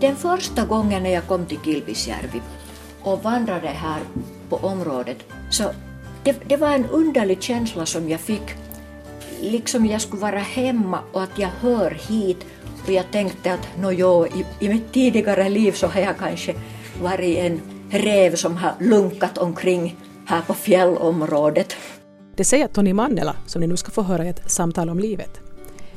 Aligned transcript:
Den 0.00 0.16
första 0.16 0.64
gången 0.64 1.02
när 1.02 1.10
jag 1.10 1.26
kom 1.26 1.46
till 1.46 1.58
Kilpisjärvi 1.64 2.40
och 3.02 3.22
vandrade 3.22 3.68
här 3.68 4.00
på 4.48 4.56
området 4.56 5.16
så 5.50 5.64
det, 6.24 6.36
det 6.48 6.56
var 6.56 6.70
en 6.70 6.86
underlig 6.86 7.42
känsla 7.42 7.86
som 7.86 8.08
jag 8.08 8.20
fick. 8.20 8.54
Liksom 9.40 9.86
jag 9.86 10.00
skulle 10.00 10.22
vara 10.22 10.38
hemma 10.38 11.00
och 11.12 11.22
att 11.22 11.38
jag 11.38 11.48
hör 11.48 11.90
hit 11.90 12.46
och 12.86 12.92
jag 12.92 13.10
tänkte 13.10 13.52
att 13.52 13.68
no, 13.78 13.92
jo, 13.92 14.26
i, 14.26 14.46
i 14.60 14.68
mitt 14.68 14.92
tidigare 14.92 15.48
liv 15.48 15.72
så 15.72 15.86
har 15.86 16.00
jag 16.00 16.18
kanske 16.18 16.54
varit 17.02 17.38
en 17.38 17.60
räv 17.90 18.34
som 18.34 18.56
har 18.56 18.72
lunkat 18.80 19.38
omkring 19.38 19.96
här 20.26 20.42
på 20.42 20.54
fjällområdet. 20.54 21.76
Det 22.36 22.44
säger 22.44 22.68
Tony 22.68 22.92
Mannela 22.92 23.36
som 23.46 23.60
ni 23.60 23.66
nu 23.66 23.76
ska 23.76 23.90
få 23.90 24.02
höra 24.02 24.24
i 24.24 24.28
ett 24.28 24.50
samtal 24.50 24.90
om 24.90 24.98
livet. 24.98 25.40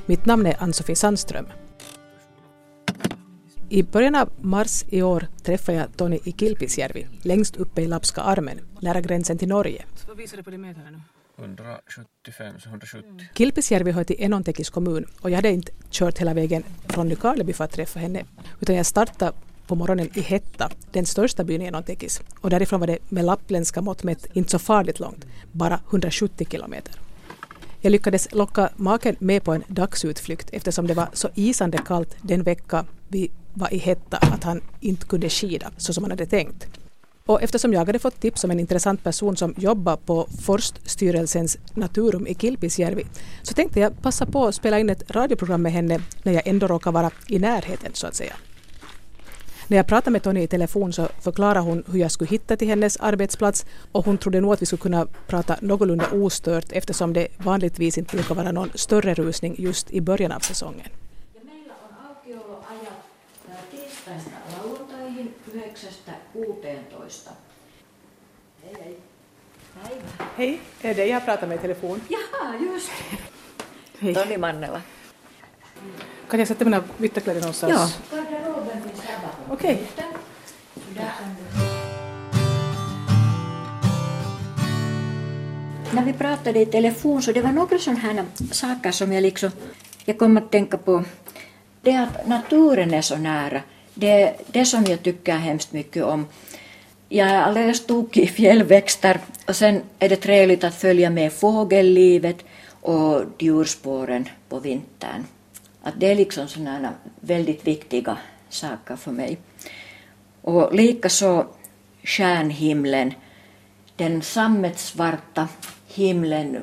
Mitt 0.06 0.26
namn 0.26 0.46
är 0.46 0.64
Ann-Sofie 0.64 0.96
Sandström. 0.96 1.46
I 3.74 3.84
början 3.84 4.16
av 4.16 4.30
mars 4.42 4.86
i 4.90 5.02
år 5.02 5.28
träffade 5.44 5.78
jag 5.78 5.98
Tony 5.98 6.20
i 6.24 6.32
Kilpisjärvi, 6.32 7.08
längst 7.22 7.58
uppe 7.58 7.82
i 7.82 7.88
Lapska 7.88 8.22
armen, 8.22 8.60
nära 8.80 9.02
gränsen 9.02 9.38
till 9.38 9.48
Norge. 9.48 9.86
Vad 10.08 10.18
visar 10.18 10.38
det 10.38 10.44
på 10.44 10.50
din 10.50 10.62
mätare 10.62 10.92
nu? 10.92 11.00
175, 11.44 12.60
så 12.60 12.70
170. 12.70 13.04
Kilpisjärvi 13.36 13.92
hör 13.92 14.04
till 14.04 14.16
Enontekis 14.20 14.70
kommun 14.70 15.06
och 15.22 15.30
jag 15.30 15.36
hade 15.36 15.50
inte 15.50 15.72
kört 15.90 16.18
hela 16.18 16.34
vägen 16.34 16.64
från 16.88 17.08
Nykarleby 17.08 17.54
för 17.54 17.64
att 17.64 17.72
träffa 17.72 18.00
henne, 18.00 18.26
utan 18.60 18.76
jag 18.76 18.86
startade 18.86 19.32
på 19.68 19.76
morgonen 19.76 20.10
i 20.14 20.22
Hetta, 20.22 20.72
den 20.92 21.06
största 21.06 21.44
byn 21.44 21.62
i 21.62 21.66
Enontekis. 21.66 22.22
Och 22.40 22.50
därifrån 22.50 22.80
var 22.80 22.88
det 22.88 22.98
med 23.10 23.26
lappländska 23.26 23.82
mått 23.82 24.04
mätt 24.04 24.26
inte 24.34 24.52
så 24.52 24.60
farligt 24.60 25.00
långt, 25.00 25.26
bara 25.52 25.80
170 25.90 26.48
kilometer. 26.50 26.96
Jag 27.82 27.92
lyckades 27.92 28.34
locka 28.34 28.70
maken 28.76 29.16
med 29.20 29.44
på 29.44 29.54
en 29.54 29.64
dagsutflykt 29.68 30.50
eftersom 30.52 30.88
det 30.88 30.94
var 30.94 31.10
så 31.14 31.30
isande 31.36 31.78
kallt 31.78 32.16
den 32.22 32.44
vecka 32.44 32.86
vi 33.08 33.32
var 33.54 33.74
i 33.74 33.78
hetta 33.78 34.18
att 34.18 34.44
han 34.44 34.62
inte 34.80 35.06
kunde 35.06 35.30
skida 35.30 35.72
så 35.78 35.94
som 35.94 36.04
han 36.04 36.12
hade 36.12 36.26
tänkt. 36.26 36.68
Och 37.26 37.42
eftersom 37.42 37.74
jag 37.74 37.86
hade 37.86 38.00
fått 38.00 38.20
tips 38.20 38.44
om 38.44 38.52
en 38.52 38.60
intressant 38.60 39.04
person 39.04 39.38
som 39.38 39.54
jobbar 39.58 39.98
på 39.98 40.28
Forststyrelsens 40.42 41.58
Naturum 41.74 42.28
i 42.28 42.36
Kilpisjärvi 42.36 43.06
så 43.42 43.54
tänkte 43.54 43.80
jag 43.80 44.02
passa 44.02 44.26
på 44.26 44.48
att 44.48 44.56
spela 44.56 44.80
in 44.80 44.90
ett 44.90 45.12
radioprogram 45.12 45.62
med 45.62 45.72
henne 45.72 46.00
när 46.24 46.34
jag 46.34 46.48
ändå 46.48 46.68
råkar 46.68 46.92
vara 46.92 47.12
i 47.28 47.40
närheten 47.40 47.92
så 47.94 48.08
att 48.08 48.16
säga. 48.16 48.34
När 49.68 49.78
jag 49.78 49.88
pratade 49.88 50.12
med 50.12 50.24
Tony 50.24 50.42
i 50.42 50.48
telefon 50.48 50.94
så 50.94 51.08
förklarade 51.22 51.60
hon 51.60 51.84
hur 51.92 52.00
jag 52.00 52.12
skulle 52.12 52.30
hitta 52.30 52.58
till 52.58 52.68
hennes 52.68 52.98
arbetsplats 52.98 53.66
och 53.92 54.06
hon 54.06 54.18
trodde 54.18 54.42
nog 54.42 54.54
att 54.54 54.62
vi 54.62 54.66
skulle 54.66 54.82
kunna 54.82 55.08
prata 55.28 55.58
någorlunda 55.62 56.06
ostört 56.12 56.72
eftersom 56.72 57.14
det 57.14 57.28
vanligtvis 57.38 57.98
inte 57.98 58.16
brukar 58.16 58.36
vara 58.36 58.52
någon 58.52 58.70
större 58.76 59.14
rusning 59.14 59.56
just 59.58 59.92
i 59.92 60.02
början 60.02 60.32
av 60.32 60.40
säsongen. 60.40 60.88
9.16. 65.74 67.30
Hei 68.64 68.76
hei. 68.84 68.98
Päivä. 69.74 70.04
Hej, 70.38 70.62
är 70.82 70.96
det 70.96 71.06
jag 71.06 71.26
pratar 71.26 71.48
med 71.48 71.56
i 71.56 71.62
telefon? 71.62 72.02
Jaha, 72.10 72.56
just. 72.56 72.92
Hej. 74.00 74.14
Toni 74.14 74.38
Mannela. 74.38 74.82
Kan 76.30 76.40
jag 76.40 76.48
sätta 76.48 76.66
mina 76.66 76.84
vinterkläder 76.98 77.42
någonstans? 77.42 78.00
Ja. 78.12 78.18
Garderoben 78.18 78.82
finns 78.82 79.02
där 79.02 79.18
bakom. 79.22 79.54
Okej. 79.54 79.88
Du. 80.96 81.02
När 85.96 86.06
vi 86.06 86.14
pratade 86.14 86.60
i 86.60 86.66
telefon 86.66 87.22
så 87.22 87.32
det 87.32 87.42
var 87.42 87.52
några 87.52 87.80
sådana 87.80 88.00
här 88.00 88.26
saker 88.52 88.92
som 88.92 89.14
jag 89.14 89.22
liksom, 89.22 89.52
jag 90.06 90.18
kom 90.18 90.38
att 90.38 90.52
tänka 90.52 90.78
på. 90.78 91.04
Det 91.82 91.96
att 91.96 92.28
naturen 92.28 92.94
är 92.94 93.02
så 93.02 93.18
nära, 93.18 93.62
det 93.94 94.34
det 94.48 94.66
som 94.66 94.86
jag 94.86 95.04
tycker 95.04 95.38
hemskt 95.38 95.74
mycket 95.74 96.04
om. 96.04 96.28
Jag 97.10 97.30
är 97.30 97.42
alldeles 97.42 97.86
tokig 97.86 98.24
i 98.24 98.28
fjällväxter 98.28 99.20
och 99.48 99.56
sen 99.56 99.82
är 100.00 100.10
det 100.10 100.16
trevligt 100.16 100.64
att 100.64 100.76
följa 100.76 101.10
med 101.10 101.34
fågellivet 101.34 102.38
och 102.82 103.22
djurspåren 103.40 104.30
på 104.50 104.60
vintern. 104.60 105.26
Att 105.82 105.94
det 105.98 106.12
är 106.12 106.16
liksom 106.16 106.48
sådana 106.48 106.94
väldigt 107.20 107.68
viktiga 107.68 108.18
saker 108.50 108.96
för 108.96 109.12
mig. 109.12 109.38
Och 110.42 110.76
likaså 110.76 111.46
stjärnhimlen, 112.04 113.14
den 113.96 114.22
sammetsvarta 114.22 115.48
himlen 115.88 116.58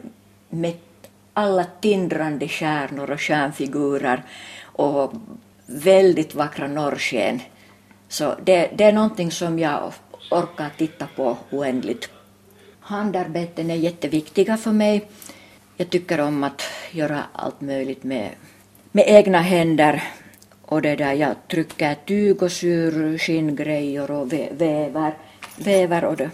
med 0.48 0.74
alla 1.34 1.66
tindrande 1.80 2.48
stjärnor 2.48 3.10
och 3.10 3.20
stjärnfigurer 3.20 4.22
och 4.62 5.12
väldigt 5.70 6.34
vackra 6.34 6.66
norrsken. 6.66 7.40
Så 8.08 8.34
det, 8.44 8.70
det 8.74 8.84
är 8.84 8.92
någonting 8.92 9.30
som 9.30 9.58
jag 9.58 9.92
orkar 10.30 10.70
titta 10.76 11.06
på 11.16 11.36
oändligt. 11.50 12.08
Handarbeten 12.80 13.70
är 13.70 13.74
jätteviktiga 13.74 14.56
för 14.56 14.72
mig. 14.72 15.08
Jag 15.76 15.90
tycker 15.90 16.20
om 16.20 16.44
att 16.44 16.62
göra 16.90 17.22
allt 17.32 17.60
möjligt 17.60 18.04
med, 18.04 18.30
med 18.92 19.04
egna 19.08 19.40
händer. 19.40 20.02
Och 20.62 20.82
det 20.82 20.96
där, 20.96 21.12
jag 21.12 21.34
trycker 21.50 21.94
tyg 21.94 22.42
och 22.42 22.52
syr 22.52 23.18
skinngrejer 23.18 24.10
och 24.10 24.32
vä- 24.32 24.56
väver, 24.56 25.14
väver 25.56 26.04
och 26.04 26.16
det. 26.16 26.30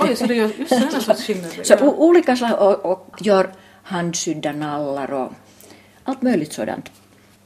Oj, 0.00 0.16
så 0.16 0.26
du 0.26 0.34
gör 0.34 0.50
just 0.58 0.68
sådana 0.68 1.00
sorts 1.00 1.26
skillnader? 1.26 1.64
Så 1.64 1.90
olika 1.90 2.36
slag 2.36 2.62
och, 2.62 2.92
och 2.92 3.08
gör 3.20 3.50
handsydda 3.82 4.52
nallar 4.52 5.12
och 5.12 5.32
allt 6.04 6.22
möjligt 6.22 6.52
sådant. 6.52 6.90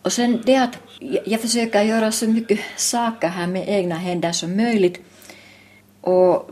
Och 0.02 0.12
sen 0.12 0.42
det 0.46 0.56
att 0.56 0.78
jag, 1.24 1.40
försöker 1.40 1.82
göra 1.82 2.12
så 2.12 2.28
mycket 2.28 2.60
saker 2.76 3.28
här 3.28 3.46
med 3.46 3.68
egna 3.68 3.94
händer 3.94 4.32
som 4.32 4.56
möjligt. 4.56 5.00
Och 6.00 6.50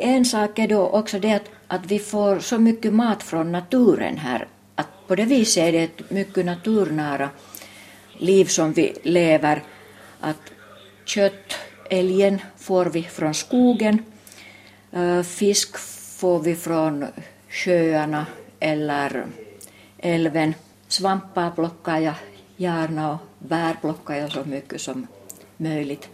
en 0.00 0.24
sak 0.24 0.58
är 0.58 0.68
då 0.68 0.88
också 0.88 1.18
det 1.18 1.32
att, 1.32 1.50
att 1.66 1.86
vi 1.86 1.98
får 1.98 2.38
så 2.38 2.58
mycket 2.58 2.92
mat 2.92 3.22
från 3.22 3.52
naturen 3.52 4.16
här. 4.16 4.46
Att 4.74 4.88
på 5.06 5.14
det 5.14 5.24
viset 5.24 5.62
är 5.62 5.72
det 5.72 5.82
ett 5.82 6.10
mycket 6.10 6.44
naturnära 6.44 7.30
liv 8.18 8.44
som 8.44 8.72
vi 8.72 8.92
lever. 9.02 9.62
Att 10.20 10.52
kött, 11.04 11.54
älgen 11.90 12.40
får 12.58 12.86
vi 12.86 13.02
från 13.02 13.34
skogen. 13.34 14.04
Eh, 14.92 15.22
fisk 15.22 15.78
får 16.18 16.38
vi 16.38 16.56
från 16.56 17.06
sjöarna 17.48 18.26
eller 18.60 19.26
älven. 19.98 20.54
Svampar 20.88 21.50
plockar 21.50 21.98
jag 21.98 22.14
gärna 22.60 23.12
och 23.12 23.80
plockar 23.80 24.14
jag 24.14 24.32
så 24.32 24.44
mycket 24.44 24.80
som 24.80 25.06
möjligt. 25.56 26.08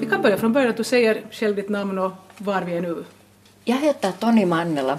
Vi 0.00 0.06
kan 0.10 0.22
börja 0.22 0.36
från 0.36 0.52
början 0.52 0.70
att 0.70 0.76
du 0.76 0.84
säger 0.84 1.22
själv 1.30 1.56
ditt 1.56 1.68
namn 1.68 1.98
och 1.98 2.12
var 2.38 2.62
vi 2.62 2.76
är 2.76 2.80
nu. 2.80 3.04
Jag 3.64 3.76
heter 3.76 4.12
Toni 4.12 4.44
Mannela 4.44 4.98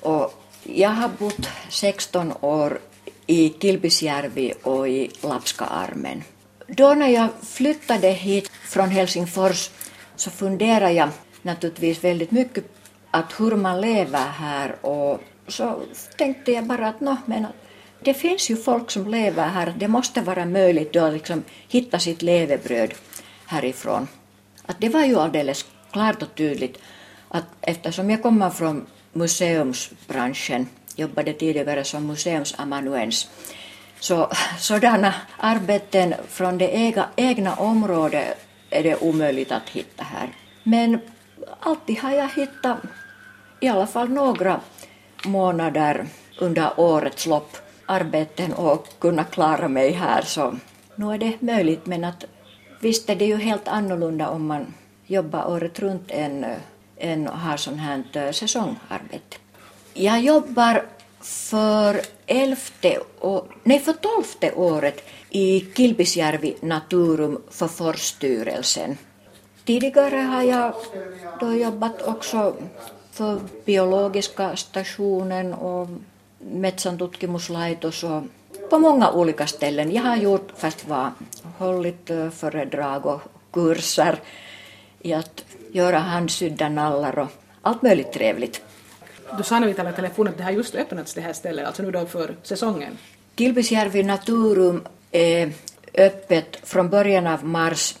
och 0.00 0.42
jag 0.62 0.90
har 0.90 1.10
bott 1.18 1.48
16 1.68 2.32
år 2.40 2.78
i 3.26 3.48
Kilpisjärvi 3.60 4.52
och 4.62 4.88
i 4.88 5.10
Lapska-armen. 5.22 6.22
Då 6.66 6.94
när 6.94 7.08
jag 7.08 7.28
flyttade 7.42 8.08
hit 8.08 8.48
från 8.48 8.88
Helsingfors 8.88 9.70
så 10.16 10.30
funderade 10.30 10.92
jag 10.92 11.08
naturligtvis 11.42 12.04
väldigt 12.04 12.30
mycket 12.30 12.79
att 13.10 13.40
hur 13.40 13.56
man 13.56 13.80
lever 13.80 14.28
här 14.28 14.86
och 14.86 15.20
så 15.48 15.82
tänkte 16.16 16.52
jag 16.52 16.64
bara 16.64 16.88
att 16.88 17.00
no, 17.00 17.16
men 17.26 17.46
det 18.04 18.14
finns 18.14 18.50
ju 18.50 18.56
folk 18.56 18.90
som 18.90 19.10
lever 19.10 19.48
här, 19.48 19.74
det 19.78 19.88
måste 19.88 20.20
vara 20.20 20.44
möjligt 20.44 20.96
att 20.96 21.12
liksom 21.12 21.42
hitta 21.68 21.98
sitt 21.98 22.22
levebröd 22.22 22.94
härifrån. 23.46 24.08
Att 24.66 24.80
det 24.80 24.88
var 24.88 25.04
ju 25.04 25.16
alldeles 25.16 25.64
klart 25.92 26.22
och 26.22 26.34
tydligt 26.34 26.78
att 27.28 27.44
eftersom 27.60 28.10
jag 28.10 28.22
kommer 28.22 28.50
från 28.50 28.86
museumsbranschen, 29.12 30.66
jobbade 30.96 31.32
tidigare 31.32 31.84
som 31.84 32.06
museumsamanuens, 32.06 33.28
så 34.00 34.30
sådana 34.58 35.14
arbeten 35.36 36.14
från 36.28 36.58
det 36.58 36.68
egna, 36.68 37.08
egna 37.16 37.54
området 37.54 38.38
är 38.70 38.82
det 38.82 38.96
omöjligt 38.96 39.52
att 39.52 39.68
hitta 39.68 40.04
här. 40.04 40.28
Men 40.62 41.00
alltid 41.60 41.98
har 41.98 42.12
jag 42.12 42.28
hittat 42.28 42.78
i 43.60 43.68
alla 43.68 43.86
fall 43.86 44.08
några 44.08 44.60
månader 45.24 46.06
under 46.38 46.80
årets 46.80 47.26
lopp 47.26 47.56
arbeten 47.86 48.52
och 48.52 48.86
kunna 48.98 49.24
klara 49.24 49.68
mig 49.68 49.90
här 49.90 50.22
så 50.22 50.56
nu 50.94 51.12
är 51.12 51.18
det 51.18 51.42
möjligt 51.42 51.86
men 51.86 52.04
att 52.04 52.24
visst 52.80 53.10
är 53.10 53.16
det 53.16 53.24
ju 53.24 53.36
helt 53.36 53.68
annorlunda 53.68 54.28
om 54.28 54.46
man 54.46 54.74
jobbar 55.06 55.50
året 55.50 55.78
runt 55.78 56.10
än, 56.10 56.46
än 56.96 57.26
har 57.26 57.56
sånt 57.56 57.80
här 57.80 58.04
eh, 58.12 58.30
säsongarbete. 58.32 59.36
Jag 59.94 60.20
jobbar 60.20 60.84
för 61.20 62.00
elfte 62.26 62.98
och, 63.18 63.48
nej, 63.62 63.78
för 63.78 63.92
tolfte 63.92 64.52
året 64.52 65.04
i 65.30 65.60
Kilpisjärvi 65.60 66.56
Naturum 66.60 67.42
för 67.50 67.68
forsstyrelsen. 67.68 68.98
Tidigare 69.64 70.16
har 70.16 70.42
jag 70.42 70.74
då 71.40 71.54
jobbat 71.54 72.02
också 72.02 72.56
för 73.20 73.40
biologiska 73.64 74.56
stationen 74.56 75.54
och 75.54 75.88
Metsän 76.38 76.98
tutkimuslaitos 76.98 78.04
och 78.04 78.22
på 78.70 78.78
många 78.78 79.12
olika 79.12 79.46
ställen. 79.46 79.92
Jag 79.92 80.02
har 80.02 80.16
gjort, 80.16 80.52
fast 80.56 80.88
var 80.88 81.10
hållit 81.58 82.10
föredrag 82.32 83.06
och 83.06 83.20
kurser 83.52 84.18
i 85.02 85.12
att 85.12 85.44
göra 85.72 85.98
handsydda 85.98 86.68
nallar 86.68 87.18
och 87.18 87.28
allt 87.62 87.82
möjligt 87.82 88.12
trevligt. 88.12 88.62
Du 89.38 89.42
sa 89.42 89.58
nu 89.58 89.70
i 89.70 89.74
telefon 89.74 90.28
att 90.28 90.36
det 90.36 90.42
har 90.42 90.50
just 90.50 90.74
öppnats 90.74 91.14
det 91.14 91.20
här 91.20 91.32
stället, 91.32 91.66
alltså 91.66 91.82
nu 91.82 91.90
då 91.90 92.06
för 92.06 92.34
säsongen. 92.42 92.98
Kilpisjärvi 93.36 94.02
Naturum 94.02 94.86
är 95.12 95.52
öppet 95.94 96.56
från 96.62 96.90
början 96.90 97.26
av 97.26 97.44
mars 97.44 97.94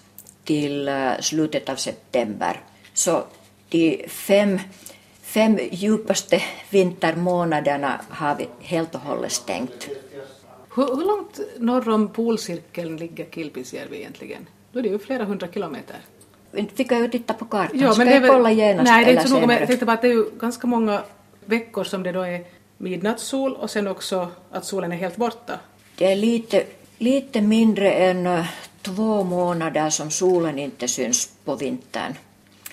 till 0.44 0.90
slutet 1.20 1.68
av 1.68 1.76
september. 1.76 2.60
Så 2.94 3.24
de 3.68 4.04
fem, 4.08 4.58
fem 5.30 5.58
djupaste 5.70 6.42
vintermånaderna 6.70 8.00
har 8.08 8.34
vi 8.34 8.48
helt 8.60 8.94
och 8.94 9.00
hållet 9.00 9.32
stängt. 9.32 9.88
Hur, 10.74 10.96
hur 10.96 11.04
långt 11.04 11.40
norr 11.58 11.88
om 11.88 12.08
polcirkeln 12.08 12.96
ligger 12.96 13.24
Kilpisjärvi 13.24 13.96
egentligen? 13.96 14.46
Då 14.72 14.78
är 14.78 14.82
det 14.82 14.88
ju 14.88 14.98
flera 14.98 15.24
hundra 15.24 15.48
kilometer. 15.48 15.96
Fick 16.74 16.92
jag 16.92 17.00
ju 17.00 17.08
titta 17.08 17.34
på 17.34 17.44
kartan. 17.44 17.80
Ja, 17.80 17.92
Ska 17.92 17.98
men 17.98 18.06
det 18.06 18.16
är 18.16 18.20
jag 18.20 18.30
kolla 18.30 18.50
genast 18.50 18.90
Nej, 18.90 19.04
det 19.04 19.10
är 19.10 19.14
inte 19.14 19.28
så 19.28 19.34
noga, 19.34 19.46
men 19.46 19.56
jag 19.56 19.66
tänkte 19.66 19.86
bara 19.86 19.92
att 19.92 20.02
det 20.02 20.08
är 20.08 20.12
ju 20.12 20.30
ganska 20.40 20.66
många 20.66 21.02
veckor 21.44 21.84
som 21.84 22.02
det 22.02 22.12
då 22.12 22.22
är 22.22 22.44
midnattssol 22.78 23.52
och 23.54 23.70
sen 23.70 23.86
också 23.86 24.28
att 24.50 24.64
solen 24.64 24.92
är 24.92 24.96
helt 24.96 25.16
borta. 25.16 25.58
Det 25.98 26.12
är 26.12 26.16
lite, 26.16 26.64
lite 26.98 27.40
mindre 27.40 27.92
än 27.92 28.26
eh, 28.26 28.46
två 28.82 29.24
månader 29.24 29.90
som 29.90 30.10
solen 30.10 30.58
inte 30.58 30.88
syns 30.88 31.30
på 31.44 31.56
vintern. 31.56 32.14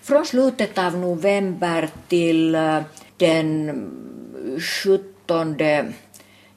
Från 0.08 0.26
slutet 0.26 0.78
av 0.78 0.98
november 0.98 1.90
till 2.08 2.58
den 3.18 3.72
17 4.86 5.58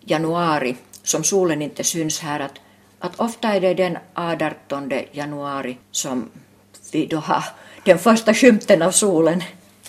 januari 0.01 0.77
som 1.03 1.25
solen 1.25 1.63
inte 1.63 1.85
syns 1.85 2.21
här. 2.21 2.41
Att, 2.41 2.61
att 2.99 3.21
ofta 3.21 3.49
är 3.49 3.61
det 3.61 3.75
den 3.75 3.99
18 4.15 4.93
januari 5.13 5.79
som 5.91 6.31
vi 6.93 7.07
då 7.07 7.17
har 7.17 7.45
den 7.85 7.99
första 7.99 8.35
skymten 8.35 8.83
av 8.83 8.91
solen. 8.91 9.43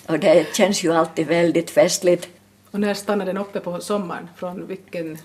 Och 0.08 0.20
det 0.20 0.56
känns 0.56 0.84
ju 0.84 0.94
alltid 0.94 1.28
väldigt 1.28 1.70
festligt. 1.70 2.30
Och 2.72 2.80
när 2.80 2.94
stannar 2.94 3.26
den 3.26 3.38
uppe 3.38 3.60
på 3.60 3.82
sommaren? 3.82 4.30
Från 4.36 4.68
vilken... 4.68 5.18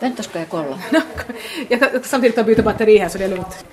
Vänta 0.00 0.22
ska 0.22 0.38
jag 0.38 0.48
kolla. 0.48 0.78
jag 1.68 1.80
kan 1.80 2.02
samtidigt 2.04 2.46
byta 2.46 2.62
batteri 2.62 2.96
här 2.98 3.08
så 3.08 3.18
det 3.18 3.24
är 3.24 3.28
lugnt. 3.28 3.64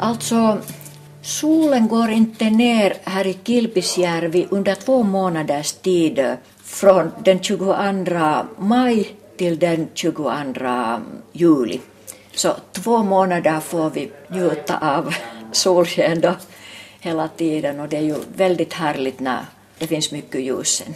Alltså, 0.00 0.58
solen 1.22 1.88
går 1.88 2.10
inte 2.10 2.50
ner 2.50 2.94
här 3.04 3.26
i 3.26 3.38
Kilpisjärvi 3.44 4.46
under 4.50 4.74
två 4.74 5.02
månaders 5.02 5.72
tid 5.72 6.36
från 6.64 7.10
den 7.24 7.40
22 7.42 7.74
maj 8.58 9.14
till 9.36 9.58
den 9.58 9.88
22 9.94 10.32
juli. 11.32 11.80
Så 12.32 12.56
två 12.72 13.02
månader 13.02 13.60
får 13.60 13.90
vi 13.90 14.10
njuta 14.28 14.96
av 14.96 15.14
solsken 15.52 16.20
då 16.20 16.34
hela 17.00 17.28
tiden 17.28 17.80
och 17.80 17.88
det 17.88 17.96
är 17.96 18.02
ju 18.02 18.16
väldigt 18.36 18.72
härligt 18.72 19.20
när 19.20 19.44
det 19.78 19.86
finns 19.86 20.12
mycket 20.12 20.40
ljus 20.40 20.68
sen. 20.68 20.94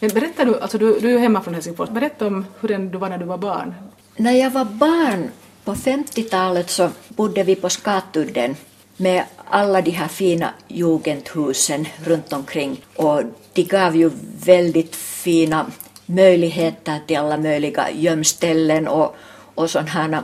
Men 0.00 0.10
berätta 0.10 0.44
du, 0.44 0.60
alltså 0.60 0.78
du, 0.78 1.00
du 1.00 1.14
är 1.14 1.18
hemma 1.18 1.40
från 1.40 1.54
Helsingfors, 1.54 1.88
berätta 1.88 2.26
om 2.26 2.46
hur 2.60 2.68
den 2.68 2.90
du 2.90 2.98
var 2.98 3.08
när 3.08 3.18
du 3.18 3.24
var 3.24 3.38
barn. 3.38 3.74
När 4.16 4.32
jag 4.32 4.50
var 4.50 4.64
barn 4.64 5.30
på 5.68 5.74
50-talet 5.74 6.70
så 6.70 6.90
bodde 7.08 7.42
vi 7.42 7.54
på 7.54 7.68
Skatudden 7.68 8.56
med 8.96 9.24
alla 9.50 9.82
de 9.82 9.90
här 9.90 10.08
fina 10.08 10.54
jugendhusen 10.68 11.86
runt 12.04 12.32
omkring 12.32 12.84
och 12.96 13.22
de 13.52 13.62
gav 13.62 13.96
ju 13.96 14.10
väldigt 14.44 14.96
fina 14.96 15.66
möjligheter 16.06 17.00
till 17.06 17.18
alla 17.18 17.36
möjliga 17.36 17.90
gömställen 17.90 18.88
och, 18.88 19.16
och 19.54 19.70
sådana 19.70 19.90
här 19.90 20.22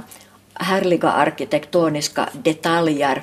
härliga 0.55 1.09
arkitektoniska 1.09 2.29
detaljer. 2.33 3.23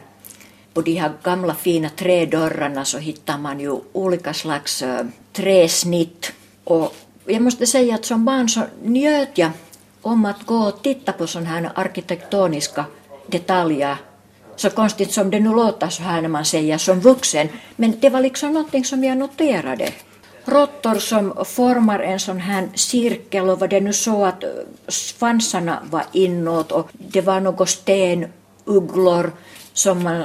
På 0.74 0.82
de 0.82 0.96
här 0.96 1.12
gamla 1.24 1.56
fina 1.56 1.90
trädörrarna 1.90 2.86
så 2.86 2.98
hittar 2.98 3.38
man 3.38 3.60
ju 3.60 3.80
olika 3.94 4.34
slags 4.34 4.82
eh, 4.82 5.06
träsnitt. 5.34 6.34
Och 6.64 6.96
jag 7.26 7.42
måste 7.42 7.68
säga 7.68 7.96
att 7.96 8.06
som 8.06 8.26
barn 8.26 8.50
så 8.50 8.62
njöt 8.84 9.38
jag 9.38 9.52
om 10.02 10.26
att 10.26 10.46
gå 10.46 10.58
och 10.58 10.82
titta 10.82 11.12
på 11.12 11.28
sådana 11.28 11.50
här 11.50 11.72
arkitektoniska 11.76 12.86
detaljer. 13.28 13.98
Så 14.56 14.70
konstigt 14.70 15.12
som 15.12 15.32
det 15.32 15.40
nu 15.40 15.50
låter 15.50 15.90
så 15.90 16.04
här 16.04 16.22
när 16.22 16.30
man 16.30 16.46
säger 16.46 16.78
som 16.78 17.00
vuxen, 17.00 17.50
men 17.76 18.00
det 18.00 18.10
var 18.10 18.22
liksom 18.22 18.54
någonting 18.54 18.86
som 18.86 19.04
jag 19.04 19.18
noterade. 19.18 19.90
Råttor 20.46 20.96
som 20.96 21.46
formar 21.46 22.00
en 22.00 22.20
sån 22.20 22.40
här 22.40 22.70
cirkel 22.76 23.50
och 23.50 23.60
var 23.60 23.68
det 23.68 23.82
nu 23.82 23.94
så 23.94 24.26
att 24.26 24.44
svansarna 24.88 25.80
var 25.90 26.04
inåt 26.12 26.72
och 26.72 26.90
det 26.94 27.22
var 27.22 27.40
några 27.40 27.66
stenugglor 27.66 29.32
som 29.74 30.04
man 30.04 30.24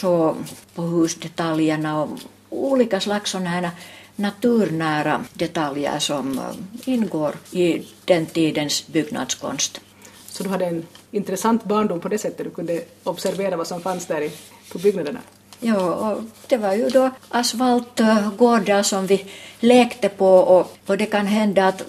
såg 0.00 0.36
på 0.74 0.82
husdetaljerna 0.82 2.02
och 2.02 2.08
olika 2.50 3.00
slags 3.00 3.30
sådana 3.30 3.50
här 3.50 3.70
naturnära 4.16 5.24
detaljer 5.34 5.98
som 5.98 6.38
eh, 6.38 6.88
ingår 6.94 7.34
i 7.50 7.82
den 8.04 8.26
tidens 8.26 8.86
byggnadskonst. 8.86 9.80
Så 10.26 10.42
du 10.42 10.48
hade 10.48 10.66
en 10.66 10.86
intressant 11.10 11.64
barndom 11.64 12.00
på 12.00 12.08
det 12.08 12.18
sättet, 12.18 12.46
du 12.46 12.50
kunde 12.50 12.84
observera 13.04 13.56
vad 13.56 13.66
som 13.66 13.80
fanns 13.80 14.06
där 14.06 14.20
i, 14.20 14.30
på 14.72 14.78
byggnaderna. 14.78 15.20
Ja, 15.60 15.94
och 15.94 16.22
det 16.46 16.56
var 16.56 16.74
ju 16.74 16.88
då 16.88 17.10
asfaltgårdar 17.28 18.82
som 18.82 19.06
vi 19.06 19.26
lekte 19.60 20.08
på 20.08 20.28
och, 20.28 20.72
och 20.86 20.98
det 20.98 21.06
kan 21.06 21.26
hända 21.26 21.66
att 21.66 21.84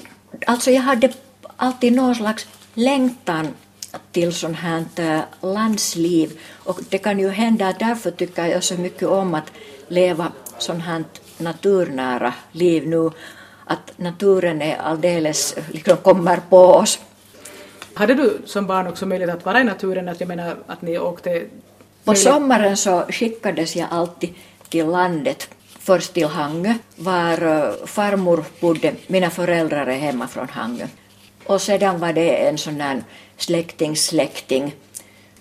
alltså 0.45 0.71
jag 0.71 0.81
hade 0.81 1.13
alltid 1.55 1.93
någon 1.93 2.15
slags 2.15 2.47
längtan 2.73 3.47
till 4.11 4.33
sånt 4.33 4.57
här 4.57 4.85
eh, 4.95 5.21
landsliv 5.53 6.39
och 6.53 6.79
det 6.89 6.97
kan 6.97 7.19
ju 7.19 7.29
hända 7.29 7.67
att 7.67 7.79
därför 7.79 8.11
tycker 8.11 8.45
jag 8.45 8.63
så 8.63 8.75
mycket 8.75 9.07
om 9.07 9.33
att 9.33 9.51
leva 9.87 10.31
sånt 10.57 10.83
här 10.83 11.03
naturnära 11.37 12.33
liv 12.51 12.87
nu 12.87 13.11
att 13.65 13.91
naturen 13.97 14.61
är 14.61 14.77
alldeles, 14.77 15.55
liksom 15.71 15.97
kommer 15.97 16.39
på 16.49 16.57
oss. 16.57 16.99
Hade 17.93 18.13
du 18.13 18.41
som 18.45 18.67
barn 18.67 18.87
också 18.87 19.05
möjlighet 19.05 19.35
att 19.35 19.45
vara 19.45 19.61
i 19.61 19.63
naturen, 19.63 20.09
att 20.09 20.19
jag 20.19 20.27
menar 20.27 20.55
att 20.67 20.81
ni 20.81 20.99
åkte... 20.99 21.45
På 22.03 22.15
sommaren 22.15 22.77
så 22.77 23.05
skickades 23.09 23.75
jag 23.75 23.87
alltid 23.91 24.33
till 24.69 24.87
landet, 24.87 25.49
först 25.79 26.13
till 26.13 26.27
Hangö, 26.27 26.73
var 26.95 27.41
eh, 27.41 27.85
farmor 27.85 28.43
bodde, 28.59 28.93
mina 29.07 29.29
föräldrar 29.29 29.87
är 29.87 29.97
hemma 29.97 30.27
från 30.27 30.49
Hangö. 30.49 30.87
Och 31.45 31.61
sedan 31.61 31.99
var 31.99 32.13
det 32.13 32.47
en 32.47 32.57
sån 32.57 32.77
där 32.77 33.03
släktings 33.37 34.05
släkting 34.05 34.75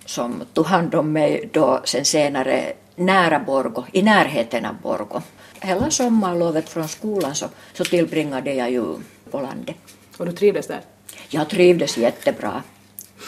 som 0.07 0.43
tog 0.53 0.67
hand 0.67 0.95
om 0.95 1.13
mig 1.13 1.49
då 1.53 1.81
sen 1.85 2.05
senare 2.05 2.73
nära 2.97 3.39
Borgo, 3.39 3.85
i 3.93 4.03
närheten 4.03 4.65
av 4.65 4.75
Borgo. 4.83 5.23
Hela 5.65 5.91
sommarlovet 5.91 6.69
från 6.69 6.89
skolan 6.89 7.35
så, 7.35 7.47
så 7.73 7.85
tillbringade 7.85 8.55
jag 8.55 8.71
ju 8.71 8.85
på 9.31 9.41
landet. 9.41 9.77
Och 10.17 10.27
du 10.27 10.33
trivdes 10.33 10.67
där? 10.67 10.81
Jag 11.29 11.49
trivdes 11.49 11.99
jättebra. 11.99 12.63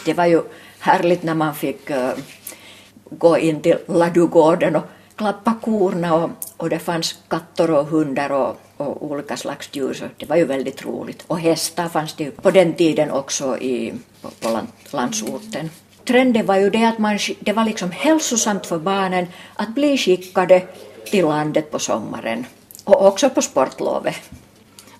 Det 0.05 0.13
var 0.13 0.25
ju 0.25 0.41
härligt 0.79 1.23
när 1.23 1.33
man 1.33 1.55
fick 1.55 1.89
uh, 1.89 2.09
gå 3.09 3.37
in 3.37 3.61
till 3.61 3.77
ladugården 3.87 4.75
och 4.75 4.83
klappa 5.15 5.53
korna 5.61 6.15
och, 6.15 6.29
och 6.57 6.69
det 6.69 6.79
fanns 6.79 7.15
katter 7.27 7.71
och 7.71 7.85
hundar 7.85 8.29
och, 8.31 8.57
och 8.77 9.11
olika 9.11 9.37
slags 9.37 9.69
djur. 9.71 9.93
Så 9.93 10.05
det 10.17 10.25
var 10.25 10.35
ju 10.35 10.45
väldigt 10.45 10.85
roligt. 10.85 11.23
Och 11.27 11.39
hästar 11.39 11.89
fanns 11.89 12.13
det 12.13 12.23
ju 12.23 12.31
på 12.31 12.51
den 12.51 12.73
tiden 12.73 13.11
också 13.11 13.57
i, 13.57 13.93
på, 14.21 14.29
på 14.41 14.49
land, 14.49 14.67
landsorten. 14.91 15.69
Trenden 16.05 16.45
var 16.45 16.57
ju 16.57 16.69
det 16.69 16.85
att 16.85 16.97
man, 16.97 17.19
det 17.39 17.53
var 17.53 17.65
liksom 17.65 17.91
hälsosamt 17.91 18.65
för 18.65 18.79
barnen 18.79 19.27
att 19.55 19.69
bli 19.75 19.97
skickade 19.97 20.61
till 21.11 21.25
landet 21.25 21.71
på 21.71 21.79
sommaren 21.79 22.45
och 22.83 23.05
också 23.05 23.29
på 23.29 23.41
sportlovet. 23.41 24.15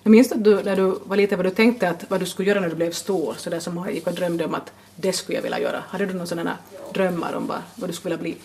Jag 0.02 0.10
minns 0.10 0.32
att 0.32 0.44
du 0.44 0.62
när 0.62 0.76
du 0.76 0.98
var 1.04 1.16
liten 1.16 1.38
vad 1.38 1.46
du 1.46 1.50
tänkte 1.50 1.88
att 1.88 2.10
vad 2.10 2.20
du 2.20 2.26
skulle 2.26 2.48
göra 2.48 2.60
när 2.60 2.68
du 2.68 2.74
blev 2.74 2.92
stor, 2.92 3.34
så 3.38 3.50
där 3.50 3.60
som 3.60 3.74
man 3.74 3.94
gick 3.94 4.06
och 4.06 4.12
drömde 4.12 4.44
om 4.44 4.54
att 4.54 4.72
det 4.96 5.12
skulle 5.12 5.38
jag 5.38 5.42
vilja 5.42 5.60
göra. 5.60 5.82
Hade 5.88 6.06
du 6.06 6.12
några 6.12 6.26
sådana 6.26 6.58
drömmar 6.94 7.32
om 7.32 7.46
vad, 7.46 7.58
vad 7.74 7.90
du 7.90 7.94
skulle 7.94 8.16
vilja 8.16 8.34
bli? 8.34 8.42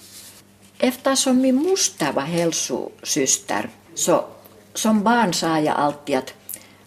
Eftersom 0.78 1.42
min 1.42 1.56
moster 1.56 2.14
var 2.14 2.22
hälsosyster 2.22 3.70
så 3.96 4.26
som 4.74 5.04
barn 5.04 5.34
sa 5.34 5.60
jag 5.60 5.76
alltid 5.76 6.16
att, 6.16 6.34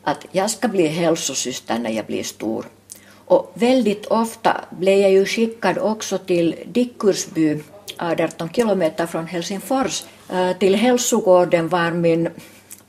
att 0.03 0.27
jag 0.31 0.51
ska 0.51 0.69
bli 0.69 0.87
hälsosyster 0.87 1.79
när 1.79 1.91
jag 1.91 2.07
blir 2.07 2.23
stor. 2.23 2.67
Och 3.27 3.53
väldigt 3.55 4.07
ofta 4.07 4.65
blev 4.71 4.99
jag 4.99 5.11
ju 5.11 5.25
skickad 5.25 5.79
också 5.79 6.19
till 6.19 6.55
Dickursby, 6.67 7.63
18 7.99 8.51
kilometer 8.53 9.07
från 9.07 9.27
Helsingfors, 9.27 10.05
till 10.59 10.75
hälsogården 10.75 11.69
var 11.69 11.91
min 11.91 12.29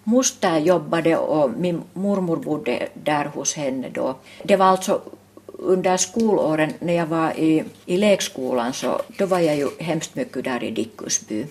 moster 0.03 0.57
jobbade 0.57 1.17
och 1.17 1.51
min 1.51 1.81
mormor 1.93 2.37
bodde 2.37 2.87
där 2.93 3.25
hos 3.25 3.55
henne 3.55 3.89
då. 3.89 4.15
Det 4.43 4.55
var 4.55 4.65
alltså 4.65 5.01
under 5.45 5.97
skolåren 5.97 6.73
när 6.79 6.93
jag 6.93 7.05
var 7.05 7.39
i, 7.39 7.63
i 7.85 7.97
lekskolan 7.97 8.73
så 8.73 9.01
då 9.17 9.25
var 9.25 9.39
jag 9.39 9.55
ju 9.55 9.69
hemskt 9.79 10.15
mycket 10.15 10.43
där 10.43 10.63
i 10.63 10.71
Dickusby. 10.71 11.45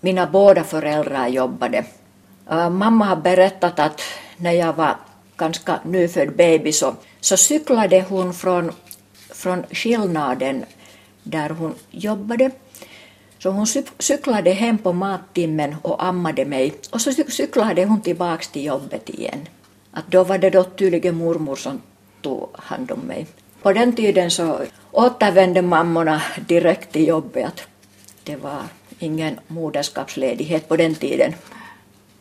Mina 0.00 0.26
båda 0.26 0.64
föräldrar 0.64 1.28
jobbade 1.28 1.84
Äh, 2.50 2.70
mamma 2.70 3.04
har 3.04 3.16
berättat 3.16 3.78
att 3.78 4.00
när 4.36 4.52
jag 4.52 4.72
var 4.72 4.96
ganska 5.36 5.80
nyfödd 5.84 6.36
baby 6.36 6.72
så, 6.72 6.94
så 7.20 7.36
cyklade 7.36 8.04
hon 8.08 8.34
från, 8.34 8.72
från 9.30 9.64
skillnaden 9.70 10.64
där 11.22 11.50
hon 11.50 11.74
jobbade. 11.90 12.50
Så 13.44 13.50
hon 13.50 13.66
cyklade 13.98 14.50
hem 14.50 14.78
på 14.78 14.92
mattimmen 14.92 15.76
och 15.82 16.04
ammade 16.04 16.44
mig 16.44 16.74
och 16.90 17.00
så 17.00 17.12
cyklade 17.12 17.84
hon 17.84 18.00
tillbaks 18.00 18.48
till 18.48 18.64
jobbet 18.64 19.08
igen. 19.08 19.48
Att 19.90 20.06
då 20.10 20.24
var 20.24 20.38
det 20.38 20.50
då 20.50 20.64
tydligen 20.64 21.14
mormor 21.14 21.56
som 21.56 21.80
tog 22.22 22.48
hand 22.54 22.90
om 22.90 23.00
mig. 23.00 23.26
På 23.62 23.72
den 23.72 23.96
tiden 23.96 24.30
så 24.30 24.60
återvände 24.90 25.62
mammorna 25.62 26.22
direkt 26.48 26.92
till 26.92 27.08
jobbet. 27.08 27.62
Det 28.22 28.36
var 28.36 28.62
ingen 28.98 29.40
moderskapsledighet 29.46 30.68
på 30.68 30.76
den 30.76 30.94
tiden. 30.94 31.34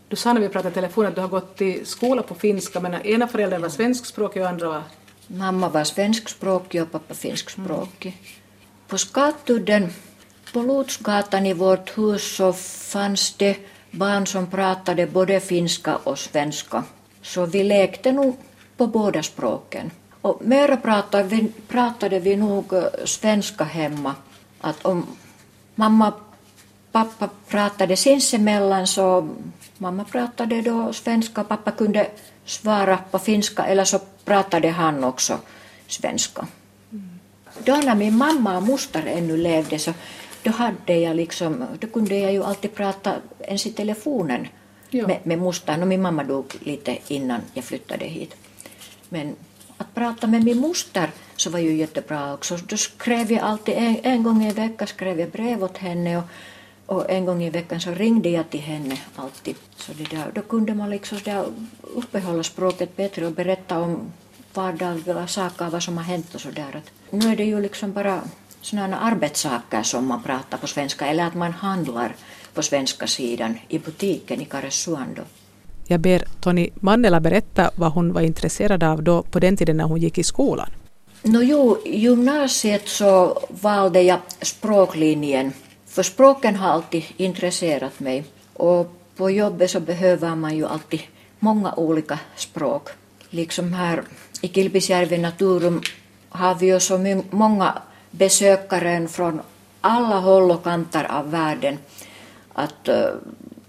Du 0.07 0.15
sa 0.15 0.33
när 0.33 0.41
vi 0.41 0.49
pratade 0.49 0.71
i 0.71 0.73
telefon 0.73 1.05
att 1.05 1.15
du 1.15 1.21
har 1.21 1.27
gått 1.27 1.61
i 1.61 1.85
skola 1.85 2.21
på 2.21 2.35
finska 2.35 2.79
men 2.79 2.93
ena 2.93 3.27
föräldern 3.27 3.61
var 3.61 3.69
svenskspråkig 3.69 4.41
och 4.41 4.49
andra 4.49 4.67
var? 4.67 4.83
Mamma 5.27 5.69
var 5.69 5.83
svenskspråkig 5.83 6.81
och 6.81 6.91
pappa 6.91 7.13
finskspråkig. 7.13 8.17
Mm. 8.21 8.87
På 8.87 8.97
Skatudden, 8.97 9.89
på 10.53 10.62
Lotsgatan 10.62 11.45
i 11.45 11.53
vårt 11.53 11.98
hus 11.98 12.36
så 12.36 12.53
fanns 12.93 13.33
det 13.33 13.57
barn 13.91 14.27
som 14.27 14.48
pratade 14.48 15.07
både 15.07 15.39
finska 15.39 15.95
och 15.95 16.19
svenska. 16.19 16.83
Så 17.22 17.45
vi 17.45 17.63
lekte 17.63 18.12
nog 18.12 18.38
på 18.77 18.88
båda 18.88 19.24
språken. 19.24 19.91
Och 20.22 20.41
mera 20.41 20.77
pratade 20.77 21.24
vi, 21.24 21.51
pratade 21.67 22.19
vi 22.19 22.36
nog 22.36 22.74
svenska 23.05 23.63
hemma. 23.63 24.15
Att 24.62 24.86
om 24.86 25.07
mamma 25.75 26.07
och 26.07 26.19
pappa 26.91 27.29
pratade 27.48 27.98
sinsemellan 27.98 28.88
så 28.88 29.29
mamma 29.77 30.03
pratade 30.03 30.62
då 30.62 30.93
svenska 30.93 31.41
och 31.41 31.48
pappa 31.48 31.72
kunde 31.72 32.07
svara 32.45 32.98
på 33.12 33.19
finska 33.19 33.65
eller 33.65 33.86
så 33.86 34.00
pratade 34.25 34.69
han 34.69 35.03
också 35.03 35.38
svenska. 35.88 36.48
Mm. 36.91 37.19
Då 37.65 37.75
när 37.75 37.95
min 37.95 38.17
mamma 38.17 38.57
och 38.57 38.63
moster 38.63 39.03
ännu 39.05 39.38
levde 39.38 39.79
så 39.79 39.93
då 40.43 40.51
hade 40.51 40.95
jag 40.95 41.15
liksom, 41.15 41.65
då 41.79 41.88
kunde 41.88 42.17
jag 42.17 42.33
ju 42.33 42.43
alltid 42.43 42.75
prata 42.75 43.15
ens 43.39 43.65
i 43.65 43.71
telefonen 43.71 44.47
med, 44.91 45.19
med 45.23 45.39
moster. 45.39 45.81
Och 45.81 45.88
min 45.88 46.01
mamma 46.01 46.23
dog 46.23 46.55
lite 46.59 46.97
innan 47.07 47.41
jag 47.53 47.63
flyttade 47.63 48.05
hit. 48.05 48.35
Men 49.09 49.35
att 49.77 49.95
prata 49.95 50.27
med 50.27 50.43
min 50.43 50.59
moster 50.59 51.09
så 51.35 51.50
var 51.50 51.59
ju 51.59 51.75
jättebra 51.75 52.33
också. 52.33 52.57
Då 52.57 52.77
skrev 52.77 53.31
jag 53.31 53.41
alltid, 53.41 53.75
en, 53.77 53.97
en 54.03 54.23
gång 54.23 54.43
i 54.43 54.53
veckan 54.53 54.88
skrev 54.88 55.19
jag 55.19 55.29
brev 55.29 55.63
åt 55.63 55.77
henne 55.77 56.17
och, 56.17 56.23
och 56.85 57.09
en 57.09 57.25
gång 57.25 57.43
i 57.43 57.50
veckan 57.50 57.81
så 57.81 57.91
ringde 57.91 58.29
jag 58.29 58.50
till 58.50 58.62
henne 58.62 58.97
alltid. 59.15 59.55
Så 59.75 59.93
det 59.93 60.09
där, 60.09 60.31
då 60.33 60.41
kunde 60.41 60.73
man 60.73 60.89
liksom 60.89 61.19
där 61.23 61.45
uppehålla 61.81 62.43
språket 62.43 62.95
bättre 62.95 63.25
och 63.25 63.31
berätta 63.31 63.79
om 63.79 64.12
vardagliga 64.53 65.27
saker, 65.27 65.69
vad 65.69 65.83
som 65.83 65.97
har 65.97 66.03
hänt 66.03 66.35
och 66.35 66.41
sådär. 66.41 66.81
Nu 67.09 67.31
är 67.31 67.35
det 67.35 67.43
ju 67.43 67.62
liksom 67.62 67.93
bara 67.93 68.21
sådana 68.63 69.00
arbetssaker 69.00 69.84
som 69.84 70.08
man 70.08 70.24
pratar 70.24 70.58
på 70.58 70.67
svenska 70.67 71.08
eller 71.08 71.24
att 71.24 71.36
man 71.36 71.51
handlar 71.51 72.15
på 72.53 72.62
svenska 72.62 73.08
sidan 73.08 73.60
i 73.70 73.79
butiken 73.79 74.41
i 74.41 74.46
Karesuando. 74.46 75.22
Jag 75.88 76.00
ber 76.00 76.24
Tony 76.41 76.70
Mannela 76.75 77.20
berätta 77.20 77.72
vad 77.75 77.91
hon 77.91 78.13
var 78.13 78.22
intresserad 78.22 78.84
av 78.84 79.03
då 79.03 79.24
på 79.24 79.39
den 79.39 79.58
tiden 79.58 79.77
när 79.77 79.84
hon 79.84 80.00
gick 80.00 80.17
i 80.17 80.24
skolan. 80.24 80.70
No, 81.22 81.43
jo, 81.43 81.77
gymnasiet 81.86 82.88
så 82.88 83.39
valde 83.50 84.01
jag 84.01 84.20
språklinjen, 84.41 85.53
för 85.88 86.03
språken 86.03 86.55
har 86.55 86.70
alltid 86.70 87.03
intresserat 87.17 88.00
mig. 88.00 88.24
Och 88.53 88.96
på 89.15 89.29
jobbet 89.29 89.72
så 89.72 89.79
behöver 89.79 90.36
man 90.36 90.58
ju 90.58 90.65
alltid 90.65 91.01
många 91.39 91.74
olika 91.74 92.20
språk. 92.36 92.89
Liksom 93.29 93.74
här 93.74 94.03
i 94.41 94.48
Kilpisjärvi 94.48 95.17
Naturum 95.17 95.82
har 96.29 96.55
vi 96.55 96.65
ju 96.65 96.79
så 96.79 97.22
många 97.29 97.82
besökare 98.13 99.08
från 99.08 99.41
alla 99.82 100.20
håll 100.20 100.51
och 100.51 100.63
kanter 100.63 101.12
av 101.12 101.32
världen 101.32 101.77
att 102.53 102.89
uh, 102.89 102.96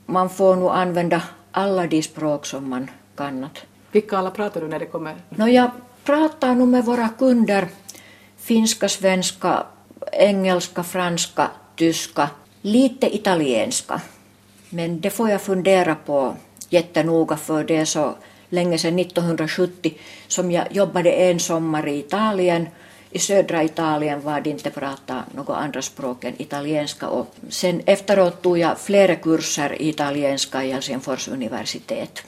man 0.07 0.31
får 0.31 0.57
nog 0.57 0.71
använda 0.71 1.23
alla 1.51 1.87
de 1.87 2.03
språk 2.03 2.47
som 2.47 2.69
man 2.71 2.91
kan. 3.17 3.47
Vilka 3.93 4.19
alla 4.19 4.31
pratar 4.31 4.61
du 4.61 4.69
när 4.69 4.79
det 4.79 4.87
kommer? 4.87 5.15
No, 5.29 5.49
jag 5.49 5.71
pratar 6.05 6.55
nog 6.55 6.69
med 6.69 6.85
våra 6.85 7.09
kunder 7.09 7.69
finska, 8.37 8.89
svenska, 8.89 9.67
engelska, 10.13 10.83
franska, 10.83 11.51
tyska, 11.77 12.31
lite 12.63 13.17
italienska. 13.17 14.01
Men 14.71 15.01
det 15.01 15.11
får 15.11 15.31
jag 15.31 15.43
fundera 15.43 15.95
på 15.95 16.37
jättenoga 16.69 17.37
för 17.37 17.65
det 17.65 17.77
är 17.77 17.85
så 17.85 18.15
länge 18.49 18.79
sedan 18.79 18.99
1970 18.99 19.95
som 20.29 20.51
jag 20.51 20.73
jobbade 20.73 21.11
en 21.11 21.41
sommar 21.41 21.89
i 21.89 21.99
Italien 21.99 22.69
i 23.14 23.18
södra 23.18 23.62
Italien 23.64 24.21
var 24.21 24.40
det 24.40 24.50
inte 24.50 24.71
prata 24.71 25.25
något 25.35 25.56
andra 25.56 25.83
språk 25.83 26.25
än 26.25 26.42
italienska 26.42 27.09
och 27.09 27.35
sen 27.49 27.83
efteråt 27.87 28.42
tog 28.42 28.59
jag 28.59 28.78
flera 28.78 29.14
kurser 29.16 29.83
i 29.83 29.88
italienska 29.88 30.64
i 30.64 30.73
Helsingfors 30.73 31.28
universitet. 31.28 32.23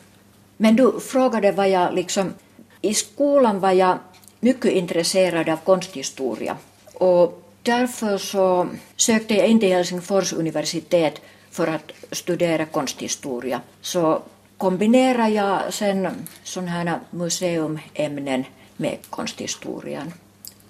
Men 0.56 0.76
du 0.76 1.00
frågade 1.00 1.52
vad 1.52 1.70
jag 1.70 1.94
liksom, 1.94 2.34
i 2.80 2.94
skolan 2.94 3.60
var 3.60 3.72
jag 3.72 3.98
mycket 4.40 4.72
intresserad 4.72 5.48
av 5.48 5.56
konsthistoria 5.56 6.56
och 6.94 7.42
därför 7.62 8.18
så 8.18 8.68
sökte 8.96 9.34
jag 9.34 9.48
in 9.48 9.60
till 9.60 9.74
Helsingfors 9.74 10.32
universitet 10.32 11.20
för 11.50 11.66
att 11.66 11.92
studera 12.12 12.66
konsthistoria. 12.66 13.60
Så 13.80 14.22
kombinerade 14.56 15.28
jag 15.28 15.74
sen 15.74 16.08
sådana 16.42 16.70
här 16.70 17.00
museumämnen 17.10 18.44
med 18.76 18.98
konsthistorien 19.10 20.12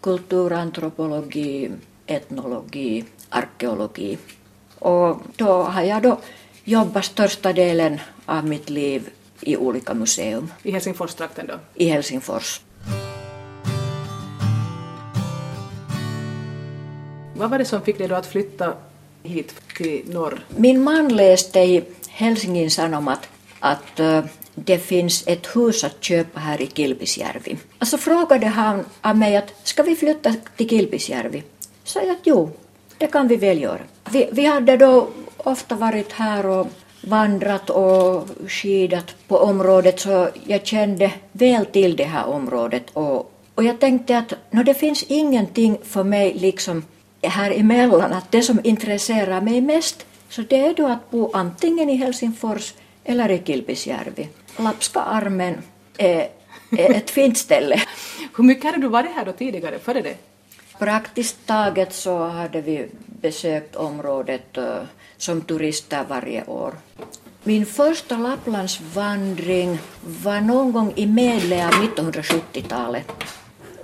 kulturantropologi, 0.07 1.71
etnologi, 2.07 3.05
arkeologi. 3.29 4.19
Och 4.79 5.19
då 5.37 5.63
har 5.63 5.83
jag 5.83 6.03
då 6.03 6.19
jobbat 6.65 7.05
största 7.05 7.53
delen 7.53 8.01
av 8.27 8.45
mitt 8.45 8.71
liv 8.71 9.09
i 9.41 9.57
olika 9.57 9.95
museum. 9.95 10.53
I 10.63 10.71
Helsingfors-trakten 10.71 11.47
då? 11.47 11.55
I 11.75 11.89
Helsingfors. 11.89 12.61
Vad 17.37 17.51
var 17.51 17.59
det 17.59 17.65
som 17.65 17.83
fick 17.83 17.99
dig 17.99 18.09
då 18.09 18.15
att 18.15 18.27
flytta 18.27 18.73
hit 19.23 19.55
till 19.77 20.03
norr? 20.07 20.45
Min 20.57 20.83
man 20.83 21.09
läste 21.09 21.59
i 21.61 21.85
Helsingin 22.09 22.71
Sanomat 22.71 23.29
att 23.61 24.01
uh, 24.01 24.25
det 24.65 24.79
finns 24.79 25.25
ett 25.27 25.57
hus 25.57 25.85
att 25.85 26.05
köpa 26.05 26.41
här 26.41 26.63
i 26.63 26.67
Kilpisjärvi. 26.67 27.57
Och 27.81 27.89
så 27.89 27.99
frågade 27.99 28.47
han 28.47 28.85
av 29.01 29.17
mig 29.17 29.37
att 29.37 29.55
ska 29.63 29.83
vi 29.83 29.97
flytta 29.97 30.35
till 30.57 30.69
Kilpisjärvi? 30.69 31.43
Så 31.85 31.99
jag 31.99 32.11
att 32.11 32.21
jo, 32.25 32.51
det 32.99 33.07
kan 33.07 33.29
vi 33.29 33.37
väl 33.37 33.63
göra. 33.63 33.81
Vi, 34.11 34.29
vi 34.33 34.45
hade 34.45 34.77
då 34.77 35.09
ofta 35.37 35.75
varit 35.75 36.13
här 36.13 36.47
och 36.47 36.67
vandrat 37.01 37.71
och 37.71 38.29
skidat 38.49 39.15
på 39.29 39.39
området 39.39 40.01
så 40.01 40.29
jag 40.47 40.67
kände 40.67 41.13
väl 41.33 41.67
till 41.67 41.97
det 41.97 42.05
här 42.05 42.27
området 42.27 42.85
och, 42.93 43.33
och 43.55 43.65
jag 43.65 43.81
tänkte 43.81 44.19
att 44.19 44.33
no, 44.51 44.63
det 44.63 44.75
finns 44.75 45.03
ingenting 45.03 45.79
för 45.85 46.05
mig 46.05 46.35
liksom 46.35 46.85
här 47.23 47.51
emellan 47.51 48.13
att 48.13 48.33
det 48.33 48.43
som 48.43 48.61
intresserar 48.65 49.41
mig 49.41 49.61
mest 49.61 50.07
så 50.29 50.43
det 50.43 50.67
är 50.67 50.75
då 50.75 50.87
att 50.87 51.11
bo 51.11 51.31
antingen 51.33 51.91
i 51.91 51.97
Helsingfors 51.97 52.75
eller 53.05 53.31
i 53.31 53.43
Kilpisjärvi. 53.45 54.29
Lapska 54.59 55.01
armen 55.01 55.63
är, 55.99 56.29
är 56.71 56.91
ett 56.95 57.11
fint 57.11 57.39
ställe. 57.39 57.83
Hur 58.37 58.45
mycket 58.45 58.65
hade 58.65 58.79
du 58.79 58.89
varit 58.89 59.15
här 59.15 59.25
då 59.25 59.33
tidigare, 59.33 59.79
före 59.79 60.03
det? 60.03 60.17
Praktiskt 60.79 61.47
taget 61.47 61.93
så 61.93 62.25
hade 62.25 62.61
vi 62.61 62.89
besökt 63.07 63.77
området 63.77 64.59
uh, 64.59 64.65
som 65.17 65.41
turister 65.41 66.05
varje 66.09 66.45
år. 66.45 66.75
Min 67.43 67.67
första 67.67 68.17
Lapplandsvandring 68.19 69.79
var 70.01 70.41
någon 70.41 70.73
gång 70.73 70.93
i 70.97 71.07
medle 71.07 71.67
av 71.67 71.73
1970-talet. 71.73 73.13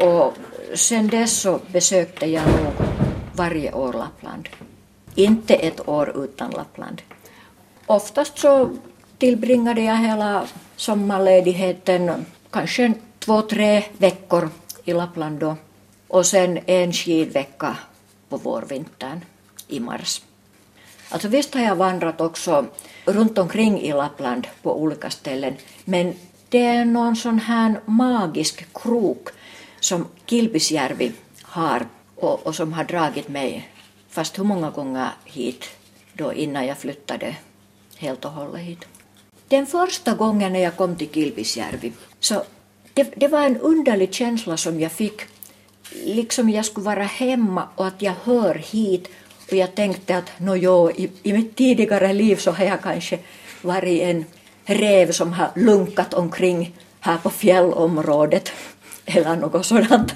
Och 0.01 0.35
sen 0.75 1.09
dess 1.09 1.41
så 1.41 1.61
besökte 1.73 2.27
jag 2.27 2.47
nog 2.47 2.73
varje 3.35 3.73
år 3.73 3.93
Lappland. 3.93 4.49
Inte 5.15 5.55
ett 5.55 5.89
år 5.89 6.25
utan 6.25 6.51
Lappland. 6.51 7.03
Oftast 7.87 8.39
så 8.39 8.71
tillbringade 9.19 9.81
jag 9.81 9.97
hela 9.97 10.47
sommarledigheten, 10.83 12.27
kanske 12.51 12.93
två, 13.19 13.43
tre 13.43 13.85
veckor 13.99 14.51
i 14.85 14.93
Lappland 14.93 15.39
då. 15.39 15.57
Och 16.09 16.27
sen 16.27 16.59
en 16.67 16.93
skidvecka 16.93 17.77
på 18.29 18.37
vårvintern 18.37 19.21
i 19.69 19.81
mars. 19.81 20.23
Alltså 21.09 21.29
visst 21.29 21.55
har 21.55 21.61
jag 21.61 21.77
vandrat 21.77 22.21
också 22.21 22.67
runt 23.05 23.39
omkring 23.39 23.81
i 23.81 23.93
Lappland 23.93 24.47
på 24.63 24.83
olika 24.83 25.11
ställen, 25.11 25.55
men 25.85 26.15
det 26.49 26.65
är 26.65 26.85
någon 26.85 27.17
sån 27.17 27.39
här 27.39 27.81
magisk 27.85 28.83
krok 28.83 29.29
som 29.81 30.07
Kilpisjärvi 30.27 31.13
har 31.43 31.87
och, 32.17 32.47
och 32.47 32.55
som 32.55 32.73
har 32.73 32.85
dragit 32.85 33.29
mig, 33.29 33.69
fast 34.09 34.39
hur 34.39 34.45
många 34.45 34.71
gånger 34.71 35.09
hit 35.25 35.65
då 36.13 36.33
innan 36.33 36.67
jag 36.67 36.79
flyttade 36.79 37.37
helt 37.97 38.25
och 38.25 38.31
hållet 38.31 38.61
hit. 38.63 38.85
Den 39.53 39.67
första 39.67 40.15
gången 40.15 40.53
när 40.53 40.61
jag 40.61 40.77
kom 40.77 40.97
till 40.97 41.09
Kilpisjärvi 41.09 41.93
så 42.21 42.43
det, 42.95 43.13
det 43.17 43.29
var 43.29 43.43
en 43.43 43.57
underlig 43.57 44.15
känsla 44.15 44.57
som 44.57 44.81
jag 44.81 44.93
fick. 44.93 45.23
Liksom 46.05 46.51
jag 46.51 46.65
skulle 46.65 46.85
vara 46.85 47.03
hemma 47.03 47.69
och 47.77 47.87
att 47.87 48.03
jag 48.03 48.15
hör 48.25 48.55
hit 48.55 49.09
och 49.51 49.57
jag 49.57 49.75
tänkte 49.75 50.17
att 50.17 50.41
no 50.41 50.57
jo, 50.57 50.91
i, 50.91 51.11
i 51.23 51.33
mitt 51.33 51.57
tidigare 51.57 52.13
liv 52.13 52.37
så 52.37 52.51
har 52.51 52.65
jag 52.65 52.83
kanske 52.83 53.19
varit 53.63 54.03
en 54.03 54.25
räv 54.65 55.13
som 55.13 55.33
har 55.33 55.51
lunkat 55.55 56.15
omkring 56.15 56.77
här 57.01 57.19
på 57.19 57.31
fjällområdet 57.31 58.53
eller 59.05 59.37
något 59.37 59.67
sådant. 59.67 60.15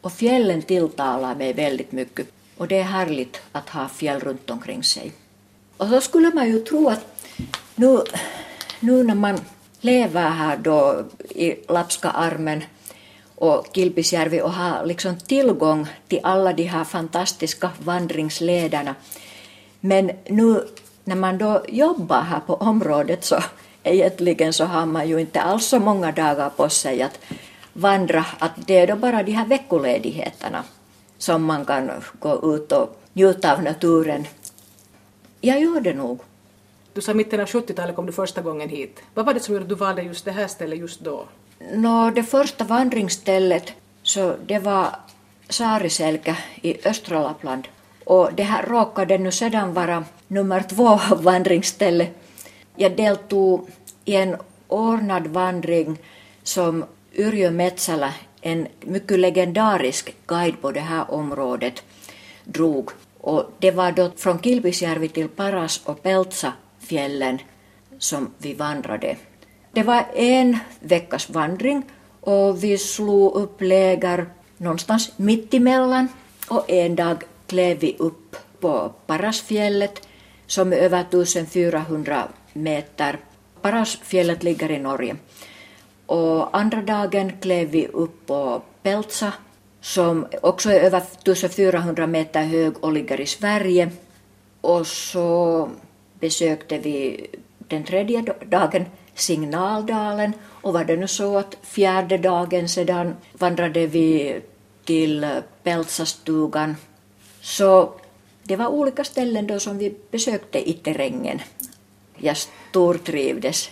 Och 0.00 0.12
fjällen 0.12 0.62
tilltalar 0.62 1.34
mig 1.34 1.52
väldigt 1.52 1.92
mycket 1.92 2.26
och 2.56 2.68
det 2.68 2.78
är 2.78 2.84
härligt 2.84 3.40
att 3.52 3.68
ha 3.68 3.88
fjäll 3.88 4.20
runt 4.20 4.50
omkring 4.50 4.84
sig. 4.84 5.12
Och 5.76 5.88
så 5.88 6.00
skulle 6.00 6.30
man 6.34 6.48
ju 6.48 6.60
tro 6.60 6.88
att 6.88 7.19
nu, 7.74 8.02
nu 8.80 9.02
när 9.02 9.14
man 9.14 9.40
lever 9.80 10.30
här 10.30 10.56
då 10.56 11.04
i 11.28 11.54
Lapska 11.68 12.10
armen 12.10 12.64
och 13.34 13.66
Kilpisjärvi 13.74 14.40
och 14.40 14.52
har 14.52 14.86
liksom 14.86 15.16
tillgång 15.16 15.86
till 16.08 16.20
alla 16.22 16.52
de 16.52 16.62
här 16.62 16.84
fantastiska 16.84 17.70
vandringslederna. 17.78 18.94
Men 19.80 20.10
nu 20.28 20.64
när 21.04 21.16
man 21.16 21.38
då 21.38 21.62
jobbar 21.68 22.22
här 22.22 22.40
på 22.40 22.54
området 22.54 23.24
så 23.24 23.42
egentligen 23.82 24.52
så 24.52 24.64
har 24.64 24.86
man 24.86 25.08
ju 25.08 25.20
inte 25.20 25.40
alls 25.40 25.66
så 25.66 25.78
många 25.78 26.12
dagar 26.12 26.50
på 26.50 26.68
sig 26.68 27.02
att 27.02 27.18
vandra, 27.72 28.24
att 28.38 28.52
det 28.66 28.78
är 28.78 28.86
då 28.86 28.96
bara 28.96 29.22
de 29.22 29.32
här 29.32 29.46
veckoledigheterna 29.46 30.64
som 31.18 31.44
man 31.44 31.64
kan 31.64 31.90
gå 32.18 32.54
ut 32.56 32.72
och 32.72 33.00
njuta 33.12 33.52
av 33.52 33.62
naturen. 33.62 34.26
Jag 35.40 35.60
gör 35.60 35.80
det 35.80 35.94
nog. 35.94 36.20
Du 36.92 37.00
sa 37.00 37.14
mitten 37.14 37.40
av 37.40 37.46
70-talet 37.46 37.96
kom 37.96 38.06
du 38.06 38.12
första 38.12 38.42
gången 38.42 38.68
hit. 38.68 39.02
Vad 39.14 39.26
var 39.26 39.34
det 39.34 39.40
som 39.40 39.54
gjorde 39.54 39.62
att 39.62 39.68
du 39.68 39.74
valde 39.74 40.02
just 40.02 40.24
det 40.24 40.32
här 40.32 40.46
stället 40.46 40.78
just 40.78 41.00
då? 41.00 41.24
No, 41.72 42.10
det 42.10 42.22
första 42.22 42.64
vandringsstället 42.64 43.72
så 44.02 44.36
det 44.46 44.58
var 44.58 44.86
Saariselkä 45.48 46.36
i 46.62 46.88
östra 46.88 47.22
Lappland. 47.22 47.68
Och 48.04 48.30
det 48.34 48.42
här 48.42 48.66
råkade 48.66 49.18
nu 49.18 49.30
sedan 49.30 49.74
vara 49.74 50.04
nummer 50.28 50.62
två 50.62 51.00
vandringsställe. 51.16 52.06
Jag 52.76 52.96
deltog 52.96 53.68
i 54.04 54.16
en 54.16 54.36
ordnad 54.68 55.26
vandring 55.26 55.98
som 56.42 56.84
Yrjö 57.12 57.50
Metsälä, 57.50 58.14
en 58.40 58.66
mycket 58.80 59.18
legendarisk 59.18 60.14
guide 60.26 60.60
på 60.60 60.72
det 60.72 60.80
här 60.80 61.10
området, 61.10 61.82
drog. 62.44 62.90
Och 63.20 63.50
det 63.58 63.70
var 63.70 63.92
då 63.92 64.10
från 64.16 64.38
Kilpisjärvi 64.38 65.08
till 65.08 65.28
Paras 65.28 65.80
och 65.84 66.02
Peltsa 66.02 66.52
fjällen 66.90 67.38
som 67.98 68.30
vi 68.38 68.54
vandrade. 68.54 69.16
Det 69.72 69.82
var 69.82 70.04
en 70.14 70.58
veckas 70.80 71.30
vandring 71.30 71.82
och 72.20 72.64
vi 72.64 72.78
slog 72.78 73.34
upp 73.34 73.60
läger 73.60 74.26
någonstans 74.56 75.12
mittemellan 75.16 76.08
och 76.48 76.70
en 76.70 76.96
dag 76.96 77.22
klev 77.46 77.78
vi 77.78 77.96
upp 77.98 78.36
på 78.60 78.92
Parasfjället 79.06 80.08
som 80.46 80.72
är 80.72 80.76
över 80.76 81.00
1400 81.00 82.28
meter. 82.52 83.18
Parasfjället 83.62 84.42
ligger 84.42 84.70
i 84.70 84.78
Norge. 84.78 85.16
Och 86.06 86.56
andra 86.56 86.82
dagen 86.82 87.32
klev 87.40 87.70
vi 87.70 87.86
upp 87.86 88.26
på 88.26 88.62
Peltsa 88.82 89.32
som 89.80 90.26
också 90.42 90.70
är 90.70 90.80
över 90.80 90.98
1400 90.98 92.06
meter 92.06 92.42
hög 92.42 92.84
och 92.84 92.92
ligger 92.92 93.20
i 93.20 93.26
Sverige. 93.26 93.90
Och 94.60 94.86
så 94.86 95.68
besökte 96.20 96.78
vi 96.78 97.26
den 97.58 97.84
tredje 97.84 98.22
dagen 98.44 98.84
Signaldalen 99.14 100.32
och 100.46 100.72
var 100.72 100.84
det 100.84 100.96
nu 100.96 101.06
så 101.06 101.38
att 101.38 101.56
fjärde 101.62 102.18
dagen 102.18 102.68
sedan 102.68 103.16
vandrade 103.32 103.86
vi 103.86 104.40
till 104.84 105.26
Peltsastugan. 105.62 106.76
Så 107.40 107.92
det 108.42 108.56
var 108.56 108.66
olika 108.66 109.04
ställen 109.04 109.46
då 109.46 109.60
som 109.60 109.78
vi 109.78 109.94
besökte 110.10 110.70
i 110.70 110.72
terrängen. 110.72 111.40
Jag 112.16 112.36
stortrivdes. 112.36 113.70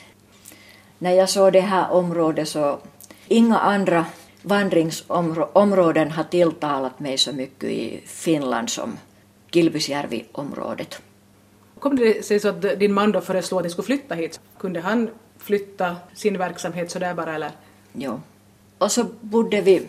När 0.98 1.12
jag 1.12 1.28
såg 1.28 1.52
det 1.52 1.60
här 1.60 1.90
området 1.90 2.48
så 2.48 2.78
inga 3.28 3.58
andra 3.58 4.06
vandringsområden 4.42 6.10
har 6.10 6.24
tilltalat 6.24 7.00
mig 7.00 7.18
så 7.18 7.32
mycket 7.32 7.70
i 7.70 8.00
Finland 8.06 8.70
som 8.70 8.98
Kilpisjärvi-området. 9.50 11.00
Kom 11.80 11.96
det 11.96 12.26
sig 12.26 12.40
så 12.40 12.48
att 12.48 12.62
din 12.62 12.92
man 12.92 13.12
då 13.12 13.20
föreslog 13.20 13.60
att 13.60 13.64
ni 13.64 13.70
skulle 13.70 13.86
flytta 13.86 14.14
hit? 14.14 14.40
Kunde 14.58 14.80
han 14.80 15.10
flytta 15.38 15.96
sin 16.14 16.38
verksamhet 16.38 16.90
sådär 16.90 17.14
bara 17.14 17.34
eller? 17.34 17.50
Jo. 17.92 18.20
Och 18.78 18.92
så 18.92 19.04
bodde 19.20 19.60
vi 19.60 19.86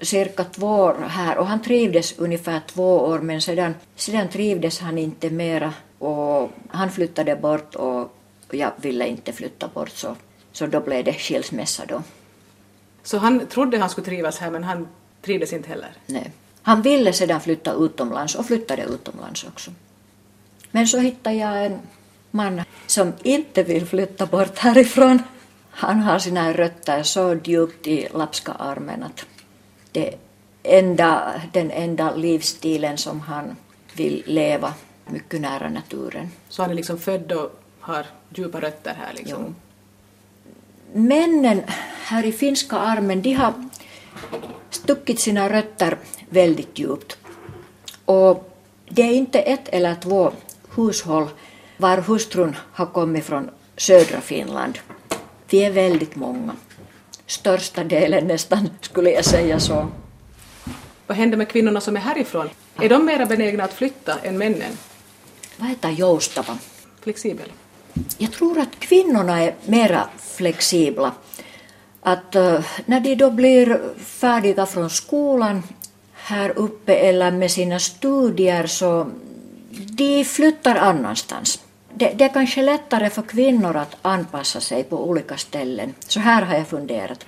cirka 0.00 0.44
två 0.44 0.66
år 0.66 0.96
här 1.08 1.38
och 1.38 1.46
han 1.46 1.62
trivdes 1.62 2.18
ungefär 2.18 2.60
två 2.66 2.98
år 2.98 3.18
men 3.18 3.40
sedan, 3.40 3.74
sedan 3.96 4.28
trivdes 4.28 4.80
han 4.80 4.98
inte 4.98 5.30
mera 5.30 5.74
och 5.98 6.50
han 6.68 6.90
flyttade 6.90 7.36
bort 7.36 7.74
och 7.74 8.12
jag 8.50 8.72
ville 8.76 9.06
inte 9.08 9.32
flytta 9.32 9.68
bort 9.68 9.90
så, 9.90 10.16
så 10.52 10.66
då 10.66 10.80
blev 10.80 11.04
det 11.04 11.12
skilsmässa 11.12 11.86
då. 11.86 12.02
Så 13.02 13.18
han 13.18 13.46
trodde 13.46 13.78
han 13.78 13.90
skulle 13.90 14.04
trivas 14.04 14.38
här 14.38 14.50
men 14.50 14.64
han 14.64 14.88
trivdes 15.22 15.52
inte 15.52 15.68
heller? 15.68 15.92
Nej. 16.06 16.32
Han 16.62 16.82
ville 16.82 17.12
sedan 17.12 17.40
flytta 17.40 17.72
utomlands 17.72 18.34
och 18.34 18.46
flyttade 18.46 18.82
utomlands 18.82 19.44
också. 19.44 19.70
Men 20.72 20.86
så 20.86 20.98
hittade 20.98 21.36
jag 21.36 21.66
en 21.66 21.78
man 22.30 22.62
som 22.86 23.12
inte 23.22 23.62
vill 23.62 23.86
flytta 23.86 24.26
bort 24.26 24.58
härifrån. 24.58 25.22
Han 25.70 26.00
har 26.00 26.18
sina 26.18 26.52
rötter 26.52 27.02
så 27.02 27.38
djupt 27.44 27.86
i 27.86 28.08
lapska 28.14 28.52
armen 28.52 29.02
att 29.02 29.24
det 29.92 30.14
enda, 30.62 31.40
den 31.52 31.70
enda 31.70 32.14
livsstilen 32.14 32.98
som 32.98 33.20
han 33.20 33.56
vill 33.96 34.22
leva 34.26 34.74
mycket 35.06 35.40
nära 35.40 35.68
naturen. 35.68 36.30
Så 36.48 36.62
han 36.62 36.70
är 36.70 36.74
liksom 36.74 36.98
född 36.98 37.32
och 37.32 37.60
har 37.80 38.06
djupa 38.34 38.60
rötter 38.60 38.94
här 38.94 39.12
liksom? 39.14 39.44
Jo. 39.46 39.54
Männen 41.00 41.62
här 42.04 42.26
i 42.26 42.32
finska 42.32 42.76
armen, 42.76 43.22
de 43.22 43.32
har 43.32 43.52
stuckit 44.70 45.20
sina 45.20 45.48
rötter 45.48 45.98
väldigt 46.28 46.78
djupt. 46.78 47.18
Och 48.04 48.56
det 48.88 49.02
är 49.02 49.12
inte 49.12 49.38
ett 49.38 49.68
eller 49.68 49.94
två 49.94 50.32
hushåll 50.76 51.28
var 51.76 51.96
hustrun 51.96 52.56
har 52.72 52.86
kommit 52.86 53.24
från 53.24 53.50
södra 53.76 54.20
Finland. 54.20 54.78
Vi 55.50 55.64
är 55.64 55.70
väldigt 55.70 56.16
många. 56.16 56.56
Största 57.26 57.84
delen 57.84 58.26
nästan, 58.26 58.68
skulle 58.80 59.10
jag 59.10 59.24
säga 59.24 59.60
så. 59.60 59.88
Vad 61.06 61.16
händer 61.16 61.36
med 61.36 61.48
kvinnorna 61.48 61.80
som 61.80 61.96
är 61.96 62.00
härifrån? 62.00 62.48
Är 62.76 62.88
de 62.88 63.04
mera 63.04 63.26
benägna 63.26 63.64
att 63.64 63.72
flytta 63.72 64.18
än 64.18 64.38
männen? 64.38 64.78
Vad 65.56 65.68
heter 65.68 65.90
joustava? 65.90 66.58
Flexibel? 67.00 67.52
Jag 68.18 68.32
tror 68.32 68.58
att 68.58 68.78
kvinnorna 68.78 69.42
är 69.42 69.54
mera 69.66 70.08
flexibla. 70.18 71.12
Att 72.00 72.36
uh, 72.36 72.60
när 72.86 73.00
de 73.00 73.14
då 73.14 73.30
blir 73.30 73.80
färdiga 73.98 74.66
från 74.66 74.90
skolan 74.90 75.62
här 76.12 76.58
uppe 76.58 76.94
eller 76.94 77.30
med 77.30 77.50
sina 77.50 77.78
studier 77.78 78.66
så 78.66 79.06
de 79.72 80.24
flyttar 80.24 80.74
annanstans. 80.74 81.60
Det, 81.94 82.12
det 82.12 82.24
är 82.24 82.28
kanske 82.28 82.62
lättare 82.62 83.10
för 83.10 83.22
kvinnor 83.22 83.76
att 83.76 83.96
anpassa 84.02 84.60
sig 84.60 84.84
på 84.84 85.08
olika 85.08 85.36
ställen. 85.36 85.94
Så 86.08 86.20
här 86.20 86.42
har 86.42 86.54
jag 86.54 86.68
funderat. 86.68 87.26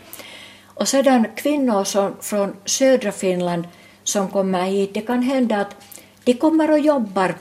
Och 0.65 0.89
sedan 0.89 1.27
kvinnor 1.37 1.85
som, 1.85 2.15
från 2.21 2.57
södra 2.65 3.13
Finland 3.13 3.65
som 4.05 4.29
kommer 4.29 4.65
hit, 4.65 4.95
det 4.95 5.01
kan 5.01 5.23
hända 5.23 5.61
att 5.61 5.77
de 6.25 6.35
kommer 6.35 6.71
och 6.71 6.79
jobbar 6.79 7.35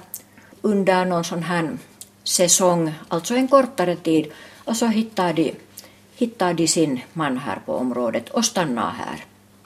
under 0.61 1.05
någon 1.05 1.23
sån 1.23 1.43
här 1.43 1.77
säsong, 2.23 2.93
alltså 3.07 3.35
en 3.35 3.47
kortare 3.47 3.95
tid, 3.95 4.31
och 4.65 4.77
så 4.77 4.87
hittar 4.87 5.33
de, 5.33 5.55
hittar 6.15 6.53
de 6.53 6.67
sin 6.67 7.01
man 7.13 7.37
här 7.37 7.59
på 7.65 7.75
området 7.75 8.29
och 8.29 8.45
stannar 8.45 8.91
här. 8.91 9.25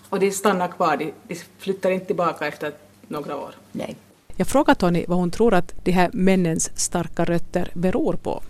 Och 0.10 0.19
de 0.19 0.32
stannar 0.32 0.67
kvar, 0.67 0.97
de, 0.97 1.13
de 1.28 1.36
flyttar 1.60 1.91
inte 1.91 2.06
tillbaka 2.06 2.47
efter 2.47 2.73
några 3.08 3.36
år? 3.36 3.56
Nej. 3.71 3.95
Jag 4.39 4.47
frågade 4.47 4.80
Tony 4.80 5.06
vad 5.08 5.17
hon 5.17 5.32
tror 5.32 5.54
att 5.54 5.73
de 5.84 5.91
här 5.91 6.10
männens 6.13 6.71
starka 6.76 7.26
rötter 7.26 7.69
beror 7.73 8.13
på. 8.13 8.41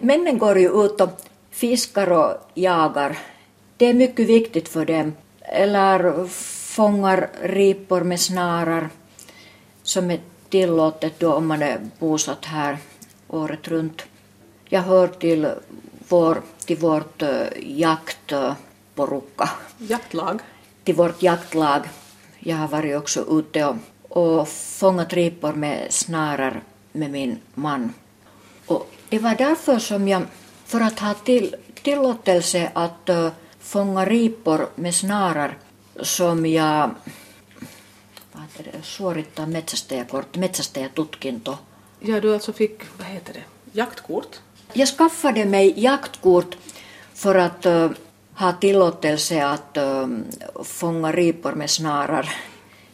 männen 0.00 0.38
går 0.38 0.58
ju 0.58 0.84
ut 0.84 1.00
och 1.00 1.10
fiskar 1.50 2.12
och 2.12 2.36
jagar. 2.54 3.18
Det 3.76 3.86
är 3.86 3.94
mycket 3.94 4.28
viktigt 4.28 4.68
för 4.68 4.84
dem. 4.84 5.14
Eller 5.40 6.26
fångar 6.74 7.30
ripor 7.42 8.00
med 8.00 8.20
snarar 8.20 8.88
som 9.82 10.10
är 10.10 10.20
tillåtet 10.48 11.20
då 11.20 11.32
om 11.32 11.46
man 11.46 11.62
är 11.62 11.80
bosatt 11.98 12.44
här 12.44 12.78
året 13.28 13.68
runt. 13.68 14.02
Jag 14.68 14.82
hör 14.82 15.08
till, 15.08 15.48
vår, 16.08 16.42
till 16.66 16.76
vårt 16.76 17.22
uh, 17.22 17.28
jaktporukka. 17.60 19.50
Jaktlag? 19.78 20.40
Till 20.84 20.94
vårt 20.94 21.22
jaktlag. 21.22 21.82
Jag 22.38 22.56
har 22.56 22.68
varit 22.68 22.96
också 22.96 23.38
ute 23.38 23.64
och 23.64 23.76
och 24.10 24.48
fångat 24.48 25.12
ripor 25.12 25.52
med 25.52 25.92
snarar 25.92 26.62
med 26.92 27.10
min 27.10 27.38
man. 27.54 27.92
Och 28.66 28.90
Det 29.08 29.18
var 29.18 29.34
därför 29.34 29.78
som 29.78 30.08
jag, 30.08 30.22
för 30.66 30.80
att 30.80 30.98
ha 30.98 31.14
till, 31.14 31.56
tillåtelse 31.82 32.70
att 32.74 33.08
uh, 33.08 33.28
fånga 33.60 34.04
ripor 34.04 34.68
med 34.74 34.94
snarar, 34.94 35.58
som 36.02 36.46
jag 36.46 36.90
det, 38.64 38.82
suorittaa 38.82 39.46
metsästäjäkort, 39.46 40.36
metsästäjätutkinto. 40.36 41.56
Ja, 42.00 42.20
du 42.20 42.34
alltså 42.34 42.52
fick, 42.52 42.82
vad 42.98 43.06
heter 43.06 43.34
det, 43.34 43.44
jaktkort? 43.72 44.40
Jag 44.72 44.88
skaffade 44.88 45.44
mig 45.44 45.74
jaktkort 45.76 46.56
för 47.14 47.34
att 47.34 47.66
uh, 47.66 47.90
ha 48.34 48.52
tillåtelse 48.52 49.46
att 49.46 49.76
uh, 49.76 50.06
fånga 50.64 51.12
ripor 51.12 51.52
med 51.52 51.70
snarar. 51.70 52.30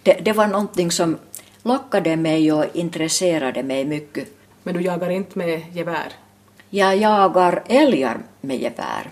Det, 0.06 0.20
det 0.22 0.32
var 0.32 0.46
någonting 0.46 0.90
som 0.90 1.18
lockade 1.62 2.16
mig 2.16 2.52
och 2.52 2.64
intresserade 2.76 3.62
mig 3.62 3.84
mycket. 3.84 4.28
Men 4.62 4.74
du 4.74 4.80
jagar 4.80 5.10
inte 5.10 5.38
med 5.38 5.62
gevär? 5.72 6.12
Jag 6.70 6.96
jagar 6.96 7.62
älgar 7.68 8.18
med 8.40 8.60
gevär. 8.60 9.10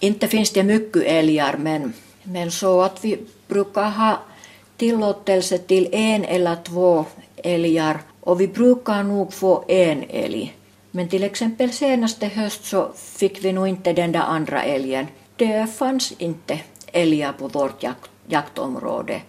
Inte 0.00 0.28
finns 0.28 0.50
det 0.50 0.62
mycket 0.62 1.02
älgar, 1.02 1.56
men, 1.58 1.92
men 2.22 2.50
så 2.50 2.82
att 2.82 3.04
vi 3.04 3.18
brukar 3.48 3.90
ha 3.90 4.18
tillåtelse 4.76 5.58
till 5.58 5.88
en 5.92 6.24
eller 6.24 6.56
två 6.56 7.04
älgar 7.36 8.00
och 8.20 8.40
vi 8.40 8.48
brukar 8.48 9.02
nog 9.02 9.32
få 9.32 9.64
en 9.68 10.04
älg. 10.08 10.56
Men 10.90 11.08
till 11.08 11.24
exempel 11.24 11.72
senaste 11.72 12.26
höst 12.26 12.64
så 12.64 12.92
fick 12.96 13.44
vi 13.44 13.52
nog 13.52 13.68
inte 13.68 13.92
den 13.92 14.12
där 14.12 14.20
andra 14.20 14.62
älgen. 14.62 15.06
Det 15.36 15.66
fanns 15.76 16.12
inte 16.18 16.60
älgar 16.86 17.32
på 17.32 17.48
vårt 17.48 17.82
jakt, 17.82 18.10
jaktområde. 18.26 19.20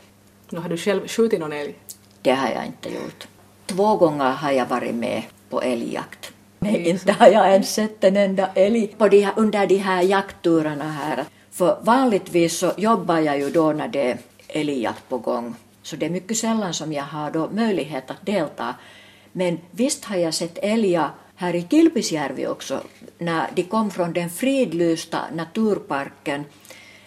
Nu 0.50 0.60
har 0.60 0.70
du 0.70 0.78
själv 0.78 1.08
skjutit 1.08 1.40
någon 1.40 1.54
älg? 1.54 1.76
Det 2.22 2.32
har 2.32 2.50
jag 2.50 2.66
inte 2.66 2.90
gjort. 2.90 3.28
Två 3.66 3.96
gånger 3.96 4.32
har 4.32 4.52
jag 4.52 4.66
varit 4.66 4.96
med 4.96 5.24
på 5.50 5.62
älgjakt. 5.62 6.32
Men 6.60 6.76
inte 6.76 7.12
har 7.12 7.28
jag 7.28 7.52
ens 7.52 7.74
sett 7.74 8.04
en 8.04 8.18
enda 8.18 8.50
älg 8.56 8.88
på 8.88 9.08
de 9.08 9.22
här, 9.22 9.34
under 9.38 9.68
de 9.68 9.78
här 9.78 10.02
jaktturerna 10.02 10.92
här. 10.92 11.26
För 11.52 11.78
vanligtvis 11.82 12.58
så 12.58 12.72
jobbar 12.78 13.20
jag 13.20 13.40
ju 13.40 13.50
då 13.50 13.72
när 13.72 13.88
det 13.88 14.12
är 14.12 14.18
älgjakt 14.48 15.10
på 15.10 15.18
gång. 15.18 15.56
Så 15.82 15.96
det 15.96 16.06
är 16.06 16.10
mycket 16.10 16.38
sällan 16.38 16.74
som 16.74 16.94
jag 16.94 17.04
har 17.04 17.32
då 17.32 17.50
möjlighet 17.52 18.12
att 18.12 18.26
delta. 18.26 18.76
Men 19.32 19.60
visst 19.72 20.06
har 20.06 20.16
jag 20.16 20.34
sett 20.34 20.58
älgar 20.58 21.10
här 21.36 21.56
i 21.56 21.68
Kilpisjärvi 21.70 22.48
också, 22.48 22.82
när 23.18 23.48
de 23.56 23.64
kom 23.64 23.92
från 23.92 24.14
den 24.14 24.30
fridlysta 24.30 25.20
naturparken. 25.34 26.46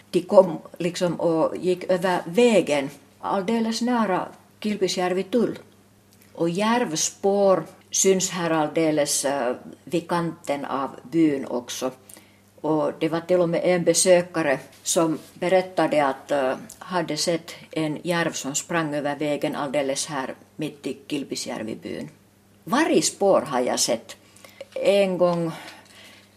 De 0.09 0.21
kom 0.21 0.59
liksom 0.77 1.15
och 1.15 1.57
gick 1.57 1.83
över 1.91 2.21
vägen 2.25 2.89
alldeles 3.21 3.81
nära 3.81 4.27
Kilpisjärvi 4.59 5.23
tull. 5.23 5.59
Och 6.33 6.49
järvspår 6.49 7.63
syns 7.91 8.29
här 8.29 8.49
alldeles 8.49 9.25
äh, 9.25 9.55
vid 9.83 10.09
kanten 10.09 10.65
av 10.65 10.89
byn 11.11 11.45
också. 11.45 11.91
Och 12.61 12.91
det 12.99 13.09
var 13.09 13.19
till 13.19 13.39
och 13.39 13.49
med 13.49 13.61
en 13.63 13.83
besökare 13.83 14.59
som 14.83 15.19
berättade 15.33 16.05
att 16.05 16.31
uh, 16.31 16.53
hade 16.79 17.17
sett 17.17 17.55
en 17.71 17.99
järv 18.03 18.31
som 18.31 18.55
sprang 18.55 18.95
över 18.95 19.15
vägen 19.15 19.55
alldeles 19.55 20.05
här 20.05 20.35
mitt 20.55 20.87
i 20.87 20.97
Kilpisjärvibyn. 21.07 22.09
Vargspår 22.63 23.41
har 23.41 23.59
jag 23.59 23.79
sett. 23.79 24.17
En 24.73 25.17
gång 25.17 25.51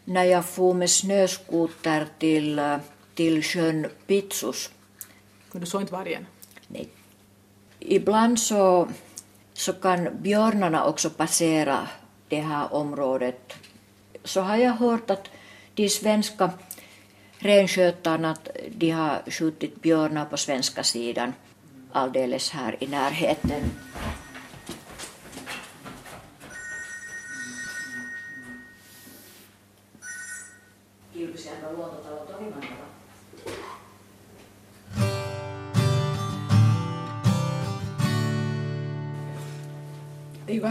när 0.05 0.25
jag 0.25 0.45
for 0.45 0.75
med 0.75 0.91
snöskoter 0.91 2.07
till, 2.19 2.59
äh, 2.59 2.77
till 3.15 3.43
sjön 3.43 3.87
Pitsus. 4.07 4.71
Men 5.53 5.61
du 5.61 5.67
såg 5.67 5.81
inte 5.81 5.93
vargen? 5.93 6.27
Nej. 6.69 6.89
Ibland 7.79 8.41
så, 8.41 8.89
så 9.53 9.73
kan 9.73 10.09
björnarna 10.23 10.85
också 10.85 11.11
passera 11.11 11.89
det 12.29 12.41
här 12.41 12.75
området. 12.75 13.53
Så 14.25 14.41
har 14.41 14.57
jag 14.57 14.73
hört 14.73 15.11
att 15.11 15.29
de 15.75 15.89
svenska 15.89 16.51
renskötarna 17.39 18.37
de 18.69 18.91
har 18.91 19.23
skjutit 19.31 19.83
björnar 19.83 20.25
på 20.25 20.37
svenska 20.37 20.83
sidan 20.83 21.33
alldeles 21.93 22.51
här 22.51 22.77
i 22.81 22.87
närheten. 22.87 23.63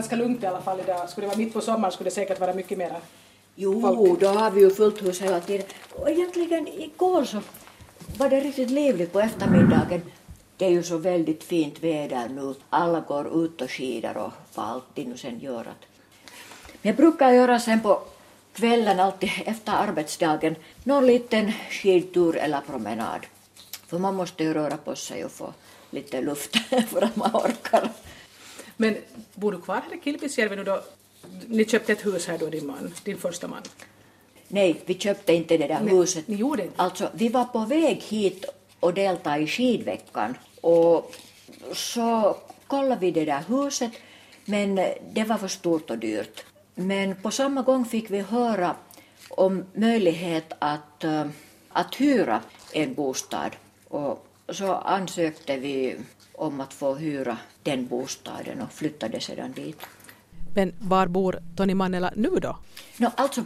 Ganska 0.04 0.16
lugnt 0.16 0.44
i 0.44 0.46
alla 0.46 0.62
fall 0.62 0.80
idag. 0.80 1.10
Skulle 1.10 1.28
det 1.28 1.30
vara 1.30 1.38
mitt 1.38 1.54
på 1.54 1.62
sommaren 1.62 1.92
skulle 1.92 2.10
det 2.10 2.14
säkert 2.14 2.40
vara 2.40 2.54
mycket 2.54 2.78
mera. 2.78 2.96
Jo, 3.56 3.82
Folk. 3.82 4.20
då 4.20 4.28
har 4.28 4.52
vi 4.52 4.62
ju 4.62 4.70
fullt 4.70 5.04
hus 5.04 5.22
hela 5.22 5.40
tiden. 5.40 5.66
Och 5.96 6.10
egentligen 6.10 6.68
igår 6.68 7.24
så 7.24 7.42
var 8.18 8.30
det 8.30 8.40
riktigt 8.40 8.70
livligt 8.70 9.14
på 9.14 9.20
eftermiddagen. 9.20 10.02
Det 10.58 10.66
är 10.66 10.70
ju 10.70 10.84
så 10.84 10.98
väldigt 10.98 11.44
fint 11.44 11.84
väder 11.84 12.30
nu. 12.30 12.54
Alla 12.70 13.00
går 13.00 13.46
ut 13.46 13.62
och 13.62 13.72
skidar 13.72 14.18
och 14.18 14.32
vad 14.56 14.66
alltid 14.66 15.08
nu 15.08 15.18
sen 15.18 15.40
gör. 15.40 15.62
Att. 15.62 15.84
Men 16.82 16.90
jag 16.90 16.96
brukar 16.96 17.32
göra 17.32 17.60
sen 17.60 17.82
på 17.82 18.02
kvällen, 18.54 19.00
alltid 19.00 19.30
efter 19.46 19.72
arbetsdagen, 19.72 20.56
någon 20.84 21.08
liten 21.08 21.52
skidtur 21.70 22.38
eller 22.38 22.62
promenad. 22.62 23.26
För 23.88 24.00
man 24.00 24.16
måste 24.16 24.44
ju 24.44 24.54
röra 24.54 24.78
på 24.78 24.96
sig 24.96 25.26
och 25.26 25.32
få 25.32 25.54
lite 25.90 26.22
luft 26.22 26.58
för 26.90 27.02
att 27.02 27.16
man 27.16 27.32
orkar. 27.36 27.90
Men 28.78 28.98
bor 29.36 29.52
du 29.52 29.62
kvar 29.62 29.82
här 29.90 29.98
i 29.98 30.02
Kilpisjärvi 30.04 30.56
nu 30.56 30.64
då? 30.64 30.84
Ni 31.48 31.66
köpte 31.66 31.92
ett 31.92 32.06
hus 32.06 32.28
här 32.28 32.38
då, 32.38 32.50
din 32.50 32.68
man, 32.68 32.94
din 33.04 33.18
första 33.18 33.48
man. 33.48 33.62
Nej, 34.48 34.82
vi 34.86 34.94
köpte 34.94 35.34
inte 35.34 35.58
det 35.58 35.68
där 35.68 35.80
Men 35.84 35.98
huset. 35.98 36.28
ni 36.28 36.36
gjorde 36.36 36.64
inte? 36.64 36.82
Alltså, 36.82 37.10
vi 37.14 37.30
var 37.30 37.46
på 37.46 37.60
väg 37.60 37.98
hit 37.98 38.46
och 38.80 38.94
delta 38.94 39.40
i 39.40 39.48
skidveckan. 39.48 40.38
Och 40.62 41.16
så 41.74 42.38
kollade 42.68 43.02
vi 43.02 43.12
det 43.12 43.26
där 43.26 43.44
huset, 43.48 43.92
men 44.46 44.76
det 45.14 45.24
var 45.24 45.38
för 45.38 45.48
stort 45.48 45.90
och 45.90 45.98
dyrt. 45.98 46.44
Men 46.76 47.16
på 47.16 47.32
samma 47.32 47.62
gång 47.62 47.86
fick 47.86 48.12
vi 48.12 48.20
höra 48.20 48.76
om 49.30 49.66
möjlighet 49.74 50.54
att, 50.60 51.04
eh, 51.04 51.26
att 51.70 51.96
hyra 51.96 52.42
en 52.74 52.94
bostad. 52.94 53.56
Och 53.88 54.28
så 54.54 54.74
ansökte 54.74 55.58
vi 55.58 55.96
om 56.34 56.62
att 56.62 56.74
få 56.74 56.96
hyra 56.96 57.38
den 57.64 57.88
bostaden 57.88 58.62
och 58.62 58.72
flyttade 58.72 59.20
sedan 59.20 59.52
dit. 59.52 59.82
Men 60.56 60.74
var 60.80 61.08
bor 61.08 61.40
Toni 61.56 61.74
Mannela 61.74 62.12
nu 62.16 62.30
då? 62.30 62.58
No, 62.98 63.12
alltså, 63.16 63.44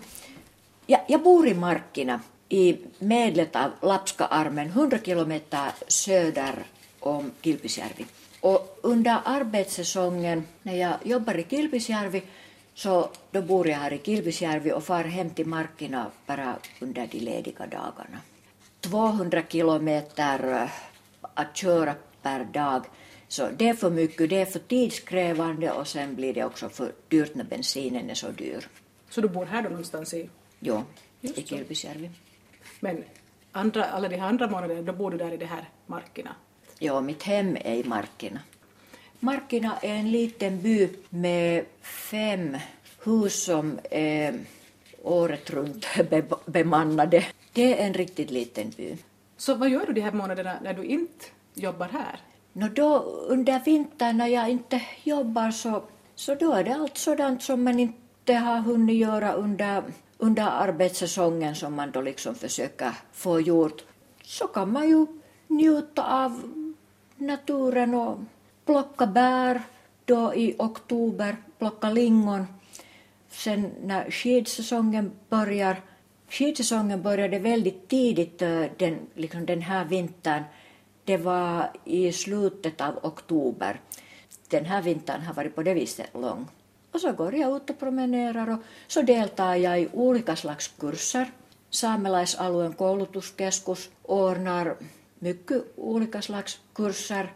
jag, 0.85 1.01
jag 1.07 1.23
bor 1.23 1.47
i 1.47 1.53
Markkina 1.53 2.19
i 2.49 2.77
medlet 2.99 3.55
av 3.55 3.71
Lapska-armen, 3.81 4.67
100 4.67 4.97
kilometer 5.03 5.71
söder 5.87 6.65
om 6.99 7.31
Kilpisjärvi. 7.41 8.05
Och 8.41 8.79
under 8.81 9.17
arbetssäsongen 9.25 10.43
när 10.63 10.75
jag 10.75 10.95
jobbar 11.03 11.37
i 11.39 11.43
Kilpisjärvi 11.43 12.23
så 12.73 13.09
då 13.31 13.41
bor 13.41 13.67
jag 13.67 13.77
här 13.77 13.93
i 13.93 13.97
Kilpisjärvi 13.97 14.71
och 14.71 14.83
far 14.83 15.03
hem 15.03 15.29
till 15.29 15.47
Markkina 15.47 16.05
bara 16.25 16.55
under 16.79 17.07
de 17.11 17.19
lediga 17.19 17.67
dagarna. 17.67 18.19
200 18.81 19.41
kilometer 19.49 20.69
att 21.37 21.57
köra 21.57 21.95
per 22.21 22.43
dag, 22.45 22.85
så 23.27 23.49
det 23.57 23.69
är 23.69 23.73
för 23.73 23.89
mycket, 23.89 24.29
det 24.29 24.41
är 24.41 24.45
för 24.45 24.59
tidskrävande 24.59 25.71
och 25.71 25.87
sen 25.87 26.15
blir 26.15 26.33
det 26.33 26.43
också 26.43 26.69
för 26.69 26.91
dyrt 27.07 27.35
när 27.35 27.43
bensinen 27.43 28.09
är 28.09 28.13
så 28.13 28.31
dyr. 28.31 28.67
Så 29.09 29.21
du 29.21 29.27
bor 29.27 29.45
här 29.45 29.61
då 29.61 29.69
någonstans 29.69 30.13
i... 30.13 30.29
Jo, 30.59 30.83
Just 31.21 31.37
i. 31.37 31.43
Kilpisjärvi. 31.43 32.09
Men 32.79 33.03
andra, 33.51 33.85
alla 33.85 34.09
de 34.09 34.15
här 34.17 34.27
andra 34.27 34.47
månaderna, 34.49 34.81
då 34.81 34.93
bor 34.93 35.11
du 35.11 35.17
där 35.17 35.31
i 35.31 35.37
de 35.37 35.45
här 35.45 35.69
markerna. 35.85 36.35
Ja, 36.79 37.01
mitt 37.01 37.23
hem 37.23 37.57
är 37.61 37.75
i 37.75 37.83
Markkina. 37.83 38.39
Markkina 39.19 39.77
är 39.81 39.95
en 39.95 40.11
liten 40.11 40.61
by 40.61 40.89
med 41.09 41.65
fem 41.81 42.57
hus 43.03 43.43
som 43.43 43.79
är 43.91 44.39
året 45.03 45.49
runt 45.49 45.85
be- 46.09 46.23
bemannade. 46.45 47.25
Det 47.53 47.79
är 47.79 47.87
en 47.87 47.93
riktigt 47.93 48.31
liten 48.31 48.69
by. 48.69 48.97
Så 49.37 49.55
vad 49.55 49.69
gör 49.69 49.85
du 49.85 49.93
de 49.93 50.01
här 50.01 50.11
månaderna 50.11 50.59
när 50.63 50.73
du 50.73 50.83
inte 50.83 51.25
jobbar 51.53 51.87
här? 51.87 52.19
No 52.53 52.67
då, 52.67 52.99
under 53.27 53.59
vintern 53.65 54.17
när 54.17 54.27
jag 54.27 54.49
inte 54.49 54.81
jobbar 55.03 55.51
så, 55.51 55.83
så 56.15 56.35
då 56.35 56.53
är 56.53 56.63
det 56.63 56.75
allt 56.75 56.97
sådant 56.97 57.43
som 57.43 57.63
man 57.63 57.79
inte 57.79 58.33
har 58.33 58.59
hunnit 58.59 58.97
göra 58.97 59.33
under, 59.33 59.83
under 60.17 60.43
arbetssäsongen 60.43 61.55
som 61.55 61.75
man 61.75 61.91
då 61.91 62.01
liksom 62.01 62.35
försöker 62.35 62.91
få 63.11 63.41
gjort. 63.41 63.83
Så 64.23 64.47
kan 64.47 64.71
man 64.71 64.89
ju 64.89 65.05
njuta 65.47 66.23
av 66.23 66.41
naturen 67.15 67.95
och 67.95 68.17
plocka 68.65 69.07
bär 69.07 69.61
då 70.05 70.33
i 70.35 70.55
oktober, 70.59 71.35
plocka 71.57 71.89
lingon. 71.89 72.45
Sen 73.29 73.71
när 73.83 74.11
skidsäsongen 74.11 75.11
börjar, 75.29 75.81
skidsäsongen 76.29 77.01
började 77.01 77.39
väldigt 77.39 77.87
tidigt 77.87 78.41
eh, 78.41 78.65
den, 78.77 78.99
liksom 79.15 79.45
den 79.45 79.61
här 79.61 79.85
vintern. 79.85 80.43
Det 81.03 81.17
var 81.17 81.71
i 81.85 82.11
slutet 82.11 82.81
av 82.81 82.99
oktober. 83.05 83.79
Den 84.49 84.65
här 84.65 84.81
vintern 84.81 85.21
har 85.21 85.33
varit 85.33 85.55
på 85.55 85.63
det 85.63 85.73
viset 85.73 86.13
lång. 86.13 86.47
Och 86.91 87.01
så 87.01 87.11
går 87.11 87.35
jag 87.35 87.55
ut 87.55 87.69
och 87.69 87.79
promenerar 87.79 88.49
och 88.49 88.59
så 88.87 89.01
deltar 89.01 89.55
jag 89.55 89.81
i 89.81 89.89
olika 89.93 90.35
slags 90.35 90.67
kurser. 90.67 91.31
Saamelaisalueen 91.69 92.73
koulutuskeskus 92.73 93.89
ordnar 94.03 94.75
mycket 95.19 95.63
olika 95.75 96.21
slags 96.21 96.59
kurser. 96.73 97.33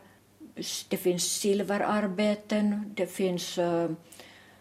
Det 0.90 0.98
finns 0.98 1.24
silverarbeten, 1.24 2.94
det 2.96 3.08
finns 3.08 3.58
eh, 3.58 3.92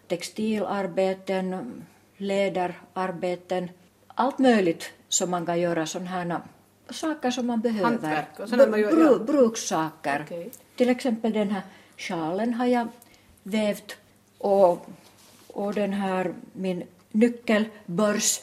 textilarbeten, 0.09 1.85
läderarbeten. 2.17 3.69
Allt 4.21 4.39
möjligt 4.39 4.91
som 5.09 5.31
man 5.31 5.47
kan 5.47 5.61
göra 5.61 5.87
sådana 5.87 6.11
här 6.11 6.41
saker 6.91 7.31
som 7.31 7.47
man 7.47 7.61
behöver. 7.61 7.85
Hantverk 7.85 8.41
och 8.41 8.49
sådana 8.49 8.71
man 8.71 8.81
gör, 8.81 8.93
Bru- 8.93 9.19
ja. 9.19 9.25
Brukssaker. 9.25 10.23
Okej. 10.27 10.51
Till 10.77 10.91
exempel 10.91 11.33
den 11.33 11.51
här 11.51 11.63
sjalen 11.97 12.55
har 12.55 12.67
jag 12.67 12.89
vävt 13.43 13.97
och, 14.39 14.87
och 15.47 15.75
den 15.75 15.93
här 15.93 16.35
min 16.53 16.83
nyckelbörs, 17.11 18.41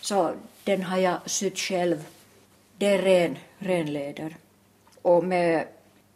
så 0.00 0.32
den 0.64 0.82
har 0.82 0.98
jag 0.98 1.30
sytt 1.30 1.58
själv. 1.58 2.04
Det 2.78 2.86
är 2.86 3.02
ren, 3.02 3.38
ren 3.58 3.92
läder. 3.92 4.36
Och 5.02 5.24
med 5.24 5.66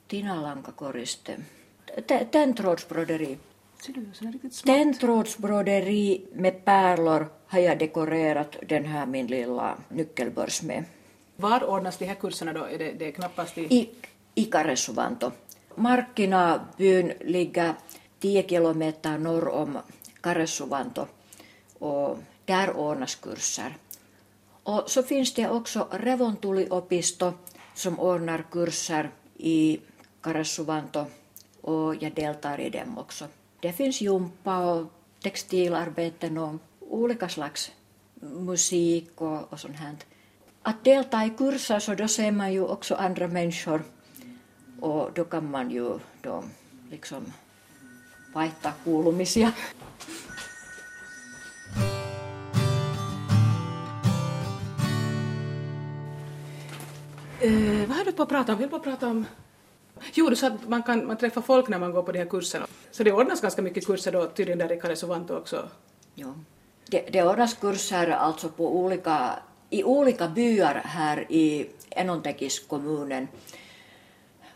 tinalankakoriste. 0.08 1.36
Smart. 4.14 4.62
Tändtrådsbroderi 4.62 6.24
med 6.34 6.64
pärlor 6.64 7.28
har 7.52 7.60
jag 7.60 7.78
dekorerat 7.78 8.56
den 8.68 8.84
här 8.84 9.06
min 9.06 9.26
lilla 9.26 9.76
nyckelbörs 9.88 10.62
med. 10.62 10.84
Var 11.36 11.64
ordnas 11.64 11.98
de 11.98 12.06
här 12.06 12.14
kurserna 12.14 12.52
då? 12.52 12.64
Är 12.64 12.78
det, 12.78 12.92
det 12.92 13.08
är 13.08 13.12
knappast 13.12 13.58
i... 13.58 13.62
I, 13.62 13.90
i 14.34 14.44
Karesuvanto. 14.44 15.30
Markkinabyn 15.74 17.12
ligger 17.20 17.74
10 18.20 18.48
kilometer 18.48 19.18
norr 19.18 19.48
om 19.48 19.78
Karesuvanto 20.20 21.06
och 21.78 22.18
där 22.44 22.76
ordnas 22.76 23.14
kurser. 23.14 23.76
Och 24.62 24.90
så 24.90 25.02
finns 25.02 25.34
det 25.34 25.48
också 25.48 25.88
Revontuliopisto 25.90 27.32
som 27.74 28.00
ordnar 28.00 28.44
kurser 28.50 29.10
i 29.36 29.80
Karesuvanto 30.20 31.04
och 31.60 32.02
jag 32.02 32.14
deltar 32.14 32.60
i 32.60 32.70
dem 32.70 32.98
också. 32.98 33.24
Det 33.60 33.72
finns 33.72 34.00
jumpa 34.00 34.58
och 34.58 34.86
textilarbeten 35.22 36.38
och 36.38 36.54
olika 36.92 37.28
slags 37.28 37.70
musik 38.20 39.20
och, 39.20 39.52
och 39.52 39.60
sånt 39.60 39.76
här. 39.76 39.96
Att 40.62 40.84
delta 40.84 41.24
i 41.24 41.30
kurser 41.30 41.78
så 41.78 41.94
då 41.94 42.08
ser 42.08 42.30
man 42.30 42.52
ju 42.52 42.62
också 42.64 42.94
andra 42.94 43.28
människor 43.28 43.82
och 44.80 45.10
då 45.14 45.24
kan 45.24 45.50
man 45.50 45.70
ju 45.70 45.98
då 46.22 46.44
liksom 46.90 47.32
vaihtaa 48.34 48.72
kuulumisia. 48.84 49.52
Eh, 57.40 57.88
vad 57.88 57.96
har 57.96 58.04
du 58.04 58.12
på 58.12 58.22
att 58.22 58.28
prata 58.28 58.52
om? 58.52 58.58
Vi 58.58 58.68
på 58.68 58.76
att 58.76 58.82
prata 58.82 59.08
om... 59.08 59.26
Jo, 60.14 60.30
du 60.30 60.36
sa 60.36 60.46
att 60.46 60.68
man 60.68 60.82
kan 60.82 61.06
man 61.06 61.16
träffar 61.16 61.42
folk 61.42 61.68
när 61.68 61.78
man 61.78 61.92
går 61.92 62.02
på 62.02 62.12
de 62.12 62.18
här 62.18 62.26
kurserna. 62.26 62.66
Så 62.90 63.02
det 63.02 63.12
ordnas 63.12 63.40
ganska 63.40 63.62
mycket 63.62 63.86
kurser 63.86 64.12
då 64.12 64.26
tydligen 64.26 64.58
där 64.58 64.72
i 64.72 64.80
Karesuvanto 64.80 65.36
också. 65.36 65.68
Ja. 66.14 66.34
Det, 66.92 67.04
det 67.12 67.22
ordnas 67.22 67.54
kurser 67.54 68.10
alltså 68.10 68.48
på 68.48 68.76
olika, 68.76 69.38
i 69.70 69.84
olika 69.84 70.28
byar 70.28 70.82
här 70.84 71.26
i 71.32 71.66
Enontekis-kommunen 71.90 73.28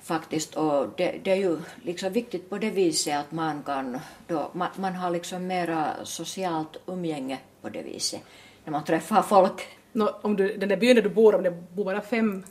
faktiskt. 0.03 0.55
Och 0.55 0.89
det, 0.97 1.21
det 1.25 1.31
är 1.31 1.37
ju 1.37 1.59
liksom 1.83 2.13
viktigt 2.13 2.51
på 2.51 2.59
det 2.59 2.71
viset 2.71 3.17
att 3.17 3.33
man 3.33 3.63
kan 3.63 3.99
då, 4.27 4.51
man, 4.53 4.69
man 4.77 4.95
har 4.95 5.11
liksom 5.11 5.47
mera 5.47 6.05
socialt 6.05 6.77
umgänge 6.87 7.39
på 7.63 7.69
det 7.69 7.83
viset 7.83 8.21
när 8.65 8.73
man 8.73 8.85
träffar 8.85 9.23
folk. 9.23 9.69
Nå, 9.93 10.19
om 10.23 10.37
du, 10.37 10.57
den 10.57 10.69
där 10.69 10.77
byn 10.77 10.95
där 10.97 11.03
du 11.03 11.09
bor, 11.09 11.35
om 11.35 11.43
det 11.43 11.51
bor 11.51 11.85
bara 11.85 12.01
fem, 12.01 12.45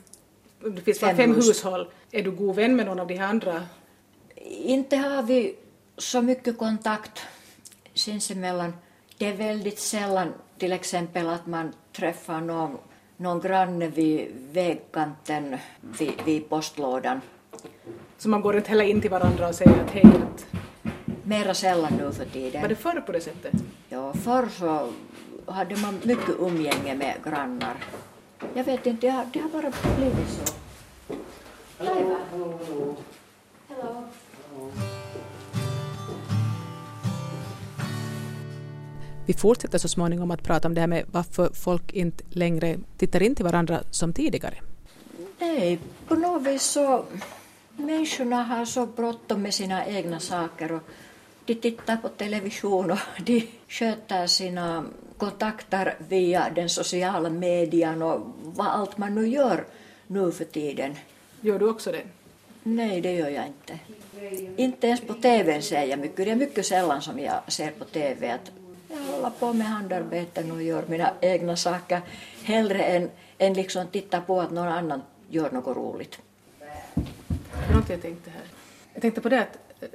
det 0.60 0.80
finns 0.80 1.00
bara 1.00 1.10
Fem 1.10 1.16
fem 1.16 1.34
hus. 1.34 1.48
hushåll, 1.48 1.88
är 2.10 2.22
du 2.22 2.30
god 2.30 2.56
vän 2.56 2.76
med 2.76 2.86
någon 2.86 3.00
av 3.00 3.06
de 3.06 3.14
här 3.16 3.28
andra? 3.28 3.62
Inte 4.64 4.96
har 4.96 5.22
vi 5.22 5.56
så 5.98 6.22
mycket 6.22 6.58
kontakt 6.58 7.20
sinsemellan. 7.94 8.72
Det 9.18 9.26
är 9.26 9.36
väldigt 9.36 9.78
sällan 9.78 10.32
till 10.58 10.72
exempel 10.72 11.28
att 11.28 11.46
man 11.46 11.72
träffar 11.92 12.40
någon, 12.40 12.78
någon 13.16 13.40
granne 13.40 13.88
vid 13.88 14.28
vägkanten 14.52 15.56
vid, 15.98 16.12
vid 16.24 16.48
postlådan. 16.48 17.20
Så 18.18 18.28
man 18.28 18.40
går 18.40 18.56
inte 18.56 18.68
heller 18.68 18.84
in 18.84 19.00
till 19.00 19.10
varandra 19.10 19.48
och 19.48 19.54
säger 19.54 19.84
att 19.84 19.90
hej, 19.90 20.04
att, 20.04 20.46
Mera 21.22 21.54
sällan 21.54 21.92
nu 21.92 22.12
för 22.12 22.24
var 22.24 22.30
tiden. 22.32 22.68
det 22.68 22.74
förr 22.74 23.00
på 23.06 23.12
det 23.12 23.20
sättet? 23.20 23.54
Ja, 23.88 24.12
förr 24.12 24.48
så 24.58 24.92
hade 25.46 25.76
man 25.76 26.00
mycket 26.02 26.34
umgänge 26.38 26.94
med 26.94 27.14
grannar. 27.24 27.74
Jag 28.54 28.64
vet 28.64 28.86
inte, 28.86 29.06
det 29.06 29.12
har, 29.12 29.26
det 29.32 29.38
har 29.38 29.48
bara 29.48 29.72
blivit 29.96 30.28
så. 30.28 30.54
Hello. 31.78 32.16
Hello. 32.30 32.96
Vi 39.26 39.32
fortsätter 39.32 39.78
så 39.78 39.88
småningom 39.88 40.30
att 40.30 40.42
prata 40.42 40.68
om 40.68 40.74
det 40.74 40.80
här 40.80 40.88
med 40.88 41.04
varför 41.12 41.50
folk 41.54 41.92
inte 41.92 42.24
längre 42.30 42.78
tittar 42.96 43.22
in 43.22 43.34
till 43.34 43.44
varandra 43.44 43.80
som 43.90 44.12
tidigare. 44.12 44.54
Nej, 45.38 45.78
på 46.08 46.14
något 46.14 46.42
vis 46.42 46.62
så... 46.62 47.04
Människorna 47.78 48.42
har 48.42 48.64
så 48.64 48.86
bråttom 48.86 49.42
med 49.42 49.54
sina 49.54 49.86
egna 49.86 50.20
saker 50.20 50.72
och 50.72 50.82
de 51.44 51.54
tittar 51.54 51.96
på 51.96 52.08
television 52.08 52.90
och 52.90 52.98
de 53.24 53.48
sköter 53.68 54.26
sina 54.26 54.84
kontakter 55.16 55.94
via 56.08 56.50
den 56.54 56.68
sociala 56.68 57.30
median 57.30 58.02
och 58.02 58.20
vad 58.42 58.66
allt 58.66 58.98
man 58.98 59.14
nu 59.14 59.28
gör 59.28 59.64
nu 60.06 60.32
för 60.32 60.44
tiden. 60.44 60.94
Gör 61.40 61.58
du 61.58 61.68
också 61.68 61.92
det? 61.92 62.02
Nej, 62.62 63.00
det 63.00 63.12
gör 63.12 63.28
jag 63.28 63.44
inte. 63.46 63.78
Inte 64.62 64.86
ens 64.86 65.00
på 65.00 65.14
TVn 65.14 65.62
ser 65.62 65.84
jag 65.84 65.98
mycket. 65.98 66.16
Det 66.16 66.30
är 66.30 66.36
mycket 66.36 66.66
sällan 66.66 67.02
som 67.02 67.18
jag 67.18 67.52
ser 67.52 67.70
på 67.70 67.84
TV 67.84 68.30
att 68.30 68.50
jag 68.96 69.12
håller 69.12 69.30
på 69.30 69.52
med 69.52 69.66
handarbeten 69.66 70.50
och 70.52 70.62
gör 70.62 70.84
mina 70.86 71.12
egna 71.20 71.56
saker 71.56 72.00
hellre 72.42 72.82
än, 72.82 73.10
än 73.38 73.52
liksom 73.52 73.86
titta 73.86 74.20
på 74.20 74.40
att 74.40 74.50
någon 74.50 74.68
annan 74.68 75.02
gör 75.28 75.50
något 75.50 75.76
roligt. 75.76 76.18
Något 77.74 77.88
jag 77.88 78.02
tänkte 78.02 78.30
här. 78.30 78.44
Jag 78.92 79.02
tänkte 79.02 79.20
på 79.20 79.28
det 79.28 79.40
att 79.40 79.58
eh, 79.80 79.88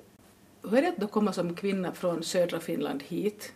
hur 0.69 0.77
är 0.77 0.93
det 0.97 1.05
att 1.05 1.11
komma 1.11 1.33
som 1.33 1.55
kvinna 1.55 1.91
från 1.91 2.23
södra 2.23 2.59
Finland 2.59 3.03
hit? 3.03 3.51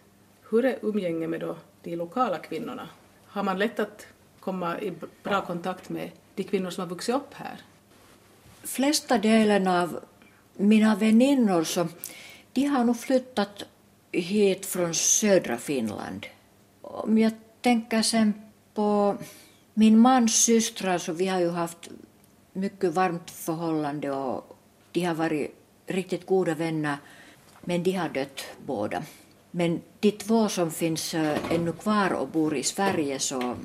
Hur 0.49 0.65
är 0.65 0.79
umgänge 0.81 1.27
med 1.27 1.39
då 1.39 1.57
de 1.83 1.95
lokala 1.95 2.37
kvinnorna? 2.37 2.89
Har 3.25 3.43
man 3.43 3.59
lätt 3.59 3.79
att 3.79 4.07
komma 4.39 4.79
i 4.79 4.93
bra 5.23 5.45
kontakt 5.45 5.89
med 5.89 6.11
de 6.35 6.43
kvinnor 6.43 6.69
som 6.69 6.81
har 6.81 6.89
vuxit 6.89 7.15
upp 7.15 7.33
här? 7.33 7.61
Flesta 8.63 9.17
delen 9.17 9.67
av 9.67 9.99
mina 10.53 10.95
väninnor 10.95 11.63
så 11.63 11.87
de 12.53 12.65
har 12.65 12.83
nog 12.83 12.99
flyttat 12.99 13.63
hit 14.21 14.65
från 14.65 14.93
södra 14.93 15.57
Finland. 15.57 16.25
Om 16.81 17.17
jag 17.17 17.31
tänker 17.61 18.01
sen 18.01 18.33
på 18.73 19.17
min 19.73 19.99
mans 19.99 20.43
systrar 20.43 20.97
så 20.97 21.13
vi 21.13 21.27
har 21.27 21.39
ju 21.39 21.49
haft 21.49 21.89
mycket 22.53 22.93
varmt 22.93 23.31
förhållande 23.31 24.11
och 24.11 24.57
de 24.91 25.03
har 25.03 25.15
varit 25.15 25.55
riktigt 25.87 26.25
goda 26.25 26.55
vänner 26.55 26.97
men 27.61 27.83
de 27.83 27.91
har 27.91 28.09
dött 28.09 28.45
båda. 28.65 29.03
Men 29.51 29.81
de 29.99 30.11
två 30.11 30.49
som 30.49 30.71
finns 30.71 31.13
eh, 31.13 31.51
ännu 31.51 31.71
kvar 31.71 32.13
och 32.13 32.27
bor 32.27 32.55
i 32.55 32.63
Sverige 32.63 33.19
så 33.19 33.55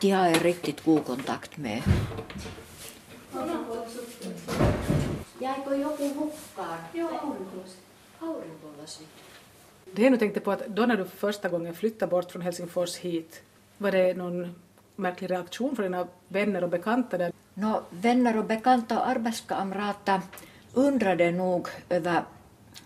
de 0.00 0.10
har 0.10 0.28
jag 0.28 0.44
riktigt 0.44 0.84
god 0.84 1.04
kontakt 1.04 1.56
med. 1.56 1.82
Jäikö 5.40 5.74
joku 5.76 6.08
hukkaan? 6.08 6.78
Joo, 6.92 7.08
aurinkolasi. 7.08 7.78
Aurinkolasi. 8.20 9.04
Det 9.94 10.02
jag 10.02 10.10
nu 10.10 10.18
tänkte 10.18 10.40
på 10.40 10.50
att 10.50 10.66
då 10.66 10.86
när 10.86 10.96
du 10.96 11.04
första 11.04 11.48
gången 11.48 11.74
flyttade 11.74 12.10
bort 12.10 12.32
från 12.32 12.42
Helsingfors 12.42 12.96
hit, 12.96 13.42
var 13.78 13.92
det 13.92 14.14
någon 14.14 14.54
märklig 14.96 15.30
reaktion 15.30 15.76
från 15.76 15.82
dina 15.84 16.06
vänner 16.28 16.64
och 16.64 16.70
bekanta 16.70 17.18
där? 17.18 17.32
No, 17.54 17.82
vänner 17.90 18.38
och 18.38 18.44
bekanta 18.44 18.98
och 18.98 19.08
arbetskamrater 19.08 20.20
undrade 20.72 21.30
nog 21.30 21.68
över 21.88 22.22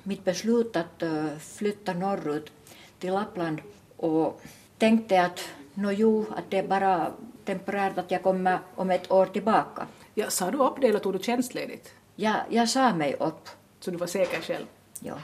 mitt 0.03 0.25
beslut 0.25 0.77
att 0.77 1.03
eh, 1.03 1.37
flytta 1.38 1.92
norrut 1.92 2.53
till 2.99 3.12
Lappland 3.12 3.61
och 3.97 4.40
tänkte 4.79 5.23
att 5.23 5.40
no 5.75 5.90
jo, 5.92 6.27
att 6.37 6.44
det 6.51 6.59
är 6.59 6.68
bara 6.68 7.12
temporärt 7.44 7.99
att 7.99 8.11
jag 8.11 8.23
kommer 8.23 8.59
om 8.75 8.90
ett 8.90 9.11
år 9.11 9.27
tillbaka. 9.27 9.87
Ja, 10.14 10.31
sa 10.31 10.51
du 10.51 10.59
upp 10.59 10.81
det 10.81 10.87
eller 10.87 10.99
tog 10.99 11.12
du 11.12 11.18
tjänstledigt? 11.18 11.92
Jag, 12.16 12.37
jag 12.51 12.68
sa 12.68 12.94
mig 12.94 13.16
upp. 13.21 13.49
Så 13.81 13.90
du 13.90 13.97
var 13.97 14.07
säker 14.07 14.40
själv? 14.40 14.66
Ja. 15.01 15.14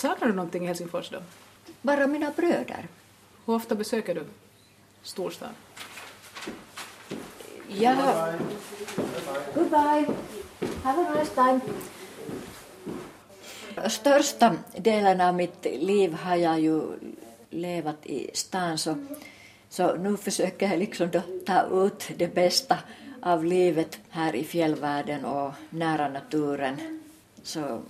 Saknar 0.00 0.28
du 0.28 0.34
någonting 0.34 0.64
i 0.64 0.66
Helsingfors 0.66 1.10
då? 1.10 1.18
Bara 1.82 2.06
mina 2.06 2.30
bröder. 2.30 2.88
Hur 3.46 3.54
ofta 3.54 3.74
besöker 3.74 4.14
du 4.14 4.24
storstan? 5.02 5.48
Jag 7.68 7.94
har... 7.94 8.34
Goodbye. 9.54 10.06
Have 10.82 11.06
a 11.06 11.14
nice 11.18 11.34
time. 11.34 11.60
Största 13.88 14.56
delen 14.76 15.20
av 15.20 15.34
mitt 15.34 15.64
liv 15.64 16.12
har 16.12 16.36
jag 16.36 16.60
ju 16.60 16.82
levat 17.50 18.06
i 18.06 18.30
stan 18.34 18.78
så, 18.78 19.06
så 19.68 19.94
nu 19.94 20.16
försöker 20.16 20.68
jag 20.68 20.78
liksom 20.78 21.10
ta 21.46 21.84
ut 21.86 22.08
det 22.16 22.34
bästa 22.34 22.78
av 23.22 23.44
livet 23.44 23.98
här 24.10 24.36
i 24.36 24.44
fjällvärlden 24.44 25.24
och 25.24 25.52
nära 25.70 26.08
naturen. 26.08 27.00
Så, 27.42 27.82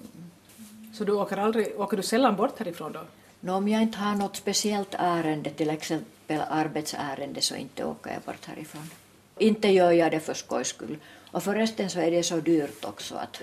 Så 0.92 1.04
du 1.04 1.12
åker, 1.12 1.36
aldrig, 1.36 1.80
åker 1.80 1.96
du 1.96 2.02
sällan 2.02 2.36
bort 2.36 2.58
härifrån 2.58 2.92
då? 2.92 3.00
nå, 3.40 3.54
om 3.54 3.68
jag 3.68 3.82
inte 3.82 3.98
har 3.98 4.14
något 4.14 4.36
speciellt 4.36 4.94
ärende, 4.98 5.50
till 5.50 5.70
exempel 5.70 6.40
arbetsärende, 6.48 7.40
så 7.40 7.54
inte 7.56 7.84
åker 7.84 8.10
jag 8.10 8.22
bort 8.22 8.44
härifrån. 8.44 8.90
Inte 9.38 9.68
gör 9.68 9.90
jag 9.90 10.10
det 10.10 10.20
för 10.20 10.34
skojs 10.34 10.68
skull. 10.68 10.96
Och 11.32 11.42
förresten 11.42 11.90
så 11.90 12.00
är 12.00 12.10
det 12.10 12.22
så 12.22 12.36
dyrt 12.36 12.84
också 12.84 13.14
att, 13.14 13.42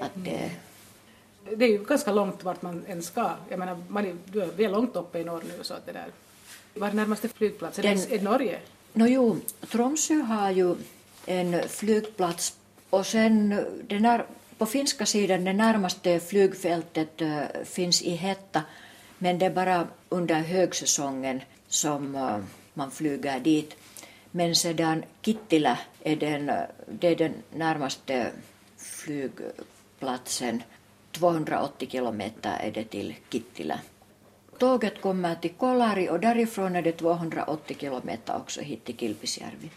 att 0.00 0.12
det... 0.14 0.50
Det 1.56 1.64
är 1.64 1.68
ju 1.68 1.84
ganska 1.84 2.12
långt 2.12 2.44
vart 2.44 2.62
man 2.62 2.84
än 2.86 3.02
ska. 3.02 3.30
Jag 3.48 3.58
menar, 3.58 3.82
man 3.88 4.06
är, 4.06 4.16
du 4.24 4.42
är 4.42 4.46
väl 4.46 4.72
långt 4.72 4.96
uppe 4.96 5.18
i 5.18 5.24
norr 5.24 5.42
nu 5.58 5.64
så 5.64 5.74
att 5.74 5.86
det 5.86 5.92
där... 5.92 6.06
Var 6.74 6.88
är 6.88 6.92
närmaste 6.92 7.28
flygplats? 7.28 7.78
Är 7.78 7.82
Den- 7.82 7.98
är 7.98 8.18
det 8.18 8.22
Norge? 8.22 8.58
Nå 8.92 9.06
jo, 9.06 9.36
Tromsö 9.70 10.14
har 10.14 10.50
ju 10.50 10.74
en 11.26 11.68
flygplats 11.68 12.56
och 12.90 13.06
sen 13.06 13.64
den 13.88 14.04
här, 14.04 14.24
på 14.60 14.66
finska 14.66 15.06
sidan 15.06 15.44
det 15.44 15.52
närmaste 15.52 16.20
flygfältet 16.20 17.20
eh, 17.20 17.42
finns 17.64 18.02
i 18.02 18.14
Hetta 18.14 18.62
men 19.18 19.38
det 19.38 19.46
är 19.46 19.50
bara 19.50 19.86
under 20.08 20.34
högsäsongen 20.34 21.40
som 21.68 22.14
eh, 22.14 22.38
man 22.74 22.90
flyger 22.90 23.40
dit. 23.40 23.76
Men 24.30 24.54
sedan 24.54 25.04
Kittilä 25.22 25.78
är 26.00 26.16
den, 26.16 26.48
eh, 26.48 26.62
det 26.88 27.08
är 27.08 27.16
den 27.16 27.34
närmaste 27.54 28.30
flygplatsen. 28.76 30.62
280 31.12 31.88
kilometer 31.90 32.56
är 32.60 32.70
det 32.70 32.84
till 32.84 33.14
Kittilä. 33.30 33.80
Tåget 34.58 35.00
kommer 35.00 35.34
till 35.34 35.50
Kolari 35.50 36.08
och 36.08 36.20
därifrån 36.20 36.76
är 36.76 36.82
det 36.82 36.92
280 36.92 37.76
kilometer 37.80 38.36
också 38.36 38.60
hit 38.60 38.84
till 38.84 38.96
Kilpisjärvi. 38.96 39.70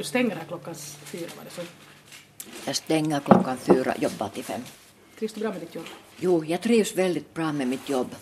Du 0.00 0.04
stänger 0.04 0.36
här 0.36 0.44
klockan 0.44 0.74
fyra 1.04 1.28
var 1.36 1.44
det 1.44 1.50
så. 1.50 1.60
Jag 2.66 2.76
stänger 2.76 3.20
klockan 3.20 3.56
fyra, 3.56 3.94
jobbar 3.98 4.28
till 4.28 4.44
fem. 4.44 4.60
Trivs 5.18 5.32
du 5.32 5.40
bra 5.40 5.50
med 5.50 5.60
ditt 5.60 5.74
jobb? 5.74 5.84
Jo, 6.16 6.44
jag 6.44 6.60
trivs 6.60 6.96
väldigt 6.96 7.34
bra 7.34 7.52
med 7.52 7.68
mitt 7.68 7.88
jobb. 7.88 8.14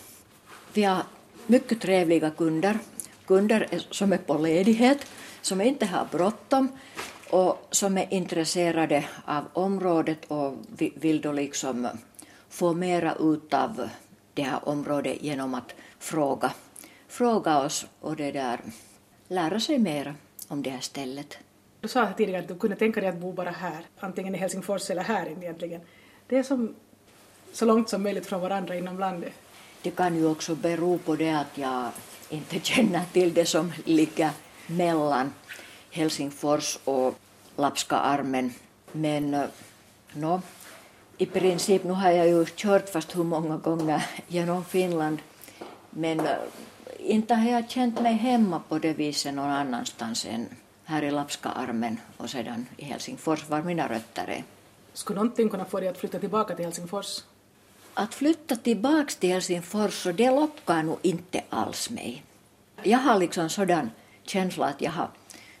Vi 0.73 0.83
har 0.83 1.03
mycket 1.47 1.81
trevliga 1.81 2.29
kunder, 2.31 2.79
kunder 3.25 3.67
som 3.91 4.13
är 4.13 4.17
på 4.17 4.37
ledighet, 4.37 5.05
som 5.41 5.61
inte 5.61 5.85
har 5.85 6.05
bråttom 6.11 6.67
och 7.29 7.67
som 7.71 7.97
är 7.97 8.13
intresserade 8.13 9.05
av 9.25 9.43
området 9.53 10.25
och 10.27 10.55
vi- 10.77 10.93
vill 10.95 11.21
då 11.21 11.31
liksom 11.31 11.87
få 12.49 12.73
mera 12.73 13.15
ut 13.15 13.53
av 13.53 13.89
det 14.33 14.43
här 14.43 14.69
området 14.69 15.17
genom 15.23 15.53
att 15.53 15.75
fråga, 15.99 16.51
fråga 17.07 17.59
oss 17.59 17.85
och 17.99 18.15
det 18.15 18.31
där, 18.31 18.59
lära 19.27 19.59
sig 19.59 19.77
mera 19.79 20.15
om 20.47 20.61
det 20.63 20.69
här 20.69 20.79
stället. 20.81 21.37
Du 21.81 21.87
sa 21.87 22.03
här 22.03 22.13
tidigare 22.13 22.41
att 22.41 22.47
du 22.47 22.55
kunde 22.55 22.75
tänka 22.75 23.01
dig 23.01 23.09
att 23.09 23.17
bo 23.17 23.31
bara 23.31 23.49
här, 23.51 23.85
antingen 23.99 24.35
i 24.35 24.37
Helsingfors 24.37 24.89
eller 24.89 25.03
här 25.03 25.29
egentligen. 25.29 25.81
Det 26.27 26.37
är 26.37 26.43
som 26.43 26.75
så 27.53 27.65
långt 27.65 27.89
som 27.89 28.03
möjligt 28.03 28.25
från 28.25 28.41
varandra 28.41 28.75
inom 28.75 28.99
landet. 28.99 29.33
Det 29.81 29.91
kan 29.91 30.15
ju 30.15 30.27
också 30.27 30.55
bero 30.55 30.97
på 30.97 31.15
det 31.15 31.29
att 31.31 31.57
jag 31.57 31.89
inte 32.29 32.59
känner 32.63 33.01
till 33.13 33.33
det 33.33 33.45
som 33.45 33.73
ligger 33.85 34.29
mellan 34.67 35.33
Helsingfors 35.91 36.79
och 36.83 37.15
Lapska 37.55 37.95
armen. 37.95 38.53
Men 38.91 39.33
eh, 39.33 39.41
no, 40.13 40.19
nå, 40.19 40.41
i 41.17 41.25
princip, 41.25 41.83
nu 41.83 41.91
har 41.91 42.11
jag 42.11 42.27
ju 42.27 42.45
kört 42.45 42.89
fast 42.89 43.17
hur 43.17 43.23
många 43.23 43.57
gånger 43.57 44.05
genom 44.27 44.65
Finland. 44.65 45.17
Men 45.89 46.19
eh, 46.19 46.35
inte 46.97 47.35
har 47.35 47.51
jag 47.51 47.69
känt 47.69 48.01
mig 48.01 48.13
hemma 48.13 48.61
på 48.69 48.79
det 48.79 48.93
viset 48.93 49.33
någon 49.33 49.49
annanstans 49.49 50.25
än 50.25 50.49
här 50.89 51.03
i 51.03 51.11
Lapska 51.11 51.49
armen 51.49 51.97
och 52.17 52.29
sedan 52.29 52.65
i 52.77 52.83
Helsingfors 52.83 53.49
var 53.49 53.61
mina 53.61 53.87
rötter 53.89 54.27
är. 54.27 54.43
Skulle 54.93 55.15
någonting 55.15 55.49
kunna 55.49 55.65
få 55.65 55.79
dig 55.79 55.89
att 55.89 55.97
flytta 55.97 56.19
tillbaka 56.19 56.55
till 56.55 56.65
Helsingfors? 56.65 57.23
Att 57.93 58.13
flytta 58.13 58.55
tillbaks 58.55 59.15
till 59.15 59.29
Helsingfors, 59.29 59.93
så 59.93 60.11
det 60.11 60.31
lockar 60.31 60.83
nog 60.83 60.97
inte 61.01 61.43
alls 61.49 61.89
mig. 61.89 62.23
Jag 62.83 62.97
har 62.97 63.19
liksom 63.19 63.49
sådan 63.49 63.91
känsla 64.23 64.65
att 64.65 64.81
jag 64.81 64.91
har 64.91 65.09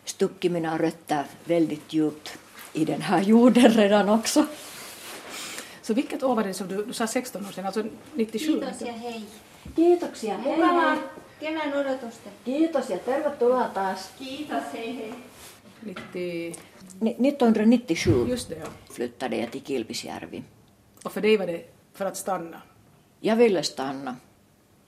stuckit 0.05 0.51
mina 0.51 0.77
rötter 0.77 1.25
väldigt 1.43 1.93
djupt 1.93 2.37
i 2.73 2.85
den 2.85 3.01
här 3.01 3.21
jorden 3.21 3.71
redan 3.71 4.09
också. 4.09 4.45
Så 5.81 5.93
vilket 5.93 6.23
år 6.23 6.35
var 6.35 6.43
det 6.43 6.53
som 6.53 6.67
du, 6.67 6.85
du 6.85 6.93
sa 6.93 7.07
16 7.07 7.45
år 7.45 7.51
sedan, 7.51 7.65
alltså 7.65 7.83
97? 8.13 8.45
Kiitos 8.45 8.81
ja 8.81 8.91
hei. 8.91 9.25
Kiitoksia. 9.75 10.37
Hei, 10.37 10.57
Mukavaa 10.57 10.89
hei. 10.89 10.99
Kevään 11.39 11.73
odotusta. 11.77 12.29
Kiitos 12.45 12.89
ja 12.89 12.97
tervetuloa 12.97 13.63
taas. 13.67 14.11
Kiitos, 14.19 14.63
hei 14.73 14.97
hei. 14.97 15.13
90... 15.83 16.59
Ni- 17.01 17.15
1997 17.27 18.29
Just 18.29 18.49
det, 18.49 18.55
ja. 18.55 18.67
flyttade 18.91 19.35
jag 19.37 19.51
till 19.51 19.61
Kilpisjärvi. 19.61 20.43
Och 21.05 21.11
för 21.11 21.21
dig 21.21 21.37
var 21.37 21.47
det 21.47 21.65
för 21.93 22.05
att 22.05 22.17
stanna. 22.17 22.61
Jag 23.19 23.35
ville 23.35 23.63
stanna. 23.63 24.15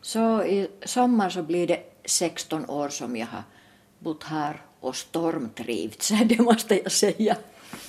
Så 0.01 0.43
i 0.43 0.67
sommar 0.85 1.29
så 1.29 1.43
blir 1.43 1.67
det 1.67 1.83
16 2.05 2.69
år 2.69 2.89
som 2.89 3.15
jag 3.17 3.27
har 3.27 3.43
bott 3.99 4.23
här 4.23 4.61
och 4.79 4.95
stormtrivts, 4.95 6.09
det 6.25 6.39
måste 6.39 6.75
jag 6.83 6.91
säga. 6.91 7.37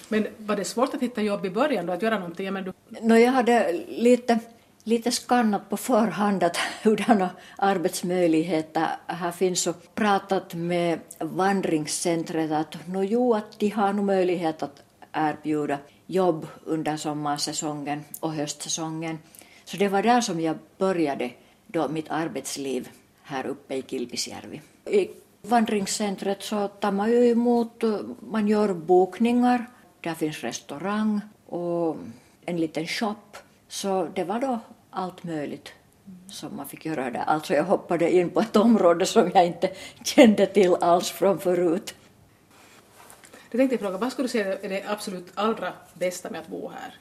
Men 0.09 0.27
var 0.38 0.57
det 0.57 0.64
svårt 0.64 0.94
att 0.94 1.03
hitta 1.03 1.22
jobb 1.22 1.46
i 1.46 1.51
början 1.51 1.87
då, 1.87 1.92
att 1.92 2.03
göra 2.03 2.18
någonting? 2.18 2.44
Jag 2.46 2.53
menar, 2.53 2.72
du, 2.88 3.01
No, 3.01 3.14
jag 3.14 3.33
hade 3.33 3.72
lite, 3.88 4.38
lite 4.85 5.11
skannat 5.11 5.71
på 5.71 5.77
förhand 5.77 6.42
att 6.42 6.57
hurdana 6.83 7.31
arbetsmöjligheter 7.57 8.88
här 9.07 9.33
finns 9.33 9.66
och 9.66 9.95
pratat 9.95 10.55
med 10.55 10.99
vandringscentret 11.18 12.51
att 12.51 12.87
no, 12.87 13.05
jo, 13.05 13.35
att 13.35 13.59
de 13.59 13.68
har 13.68 13.92
nog 13.92 14.05
möjlighet 14.05 14.62
att 14.62 14.83
erbjuda 15.12 15.79
jobb 16.07 16.47
under 16.64 16.97
sommarsäsongen 16.97 18.05
och 18.21 18.35
höstsäsongen. 18.35 19.18
Så 19.64 19.77
det 19.77 19.88
var 19.88 20.03
där 20.03 20.21
som 20.21 20.40
jag 20.40 20.59
började 20.79 21.31
då 21.66 21.88
mitt 21.88 22.11
arbetsliv 22.11 22.88
här 23.23 23.47
uppe 23.47 23.75
i 23.75 23.83
Kilpisjärvi. 23.83 24.61
I 24.87 25.11
vandringscentret 25.42 26.42
så 26.42 26.68
tar 26.68 26.92
man 26.92 27.11
ju 27.11 27.31
emot, 27.31 27.83
man 28.21 28.49
gör 28.49 28.75
bokningar, 28.75 29.66
där 30.01 30.14
finns 30.14 30.40
restaurang 30.40 31.21
och 31.47 31.97
en 32.45 32.57
liten 32.57 32.87
shop. 32.87 33.37
Så 33.73 34.09
det 34.15 34.25
var 34.25 34.39
då 34.41 34.59
allt 34.91 35.25
möjligt 35.25 35.73
som 36.29 36.57
man 36.57 36.69
fick 36.69 36.87
göra 36.87 37.11
där. 37.11 37.25
Alltså 37.27 37.55
jag 37.55 37.65
hoppade 37.65 38.11
in 38.11 38.31
på 38.31 38.41
ett 38.41 38.57
område 38.57 39.07
som 39.07 39.31
jag 39.35 39.47
inte 39.47 39.71
kände 40.05 40.47
till 40.47 40.75
alls 40.75 41.11
från 41.11 41.39
förut. 41.39 41.95
jag 43.51 43.59
tänkte 43.59 43.79
fråga, 43.79 43.99
vad 43.99 44.13
skulle 44.13 44.25
du 44.25 44.33
säga 44.33 44.59
är 44.59 44.69
det 44.69 44.85
absolut 44.87 45.33
allra 45.35 45.73
bästa 45.95 46.31
med 46.31 46.41
att 46.41 46.49
bo 46.49 46.69
här? 46.69 46.95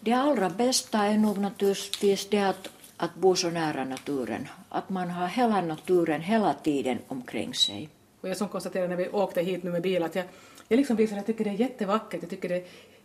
Det 0.00 0.12
allra 0.12 0.50
bästa 0.50 0.98
är 0.98 1.18
nog 1.18 1.38
naturligtvis 1.38 2.28
det 2.28 2.42
att, 2.42 2.68
att 2.96 3.14
bo 3.14 3.36
så 3.36 3.50
nära 3.50 3.84
naturen. 3.84 4.48
Att 4.68 4.88
man 4.88 5.10
har 5.10 5.26
hela 5.26 5.60
naturen 5.60 6.20
hela 6.20 6.54
tiden 6.54 6.98
omkring 7.08 7.54
sig. 7.54 7.88
Och 8.20 8.28
jag 8.28 8.36
som 8.36 8.48
konstaterade 8.48 8.88
när 8.88 8.96
vi 8.96 9.08
åkte 9.08 9.42
hit 9.42 9.62
nu 9.62 9.70
med 9.70 9.82
bil 9.82 10.02
att 10.02 10.14
jag, 10.14 10.24
jag 10.68 10.76
liksom 10.76 10.96
blir 10.96 11.06
så 11.06 11.14
jag 11.14 11.26
tycker 11.26 11.44
det 11.44 11.50
är 11.50 11.54
jättevackert, 11.54 12.22
jag 12.22 12.30
tycker 12.30 12.48
det, 12.48 12.54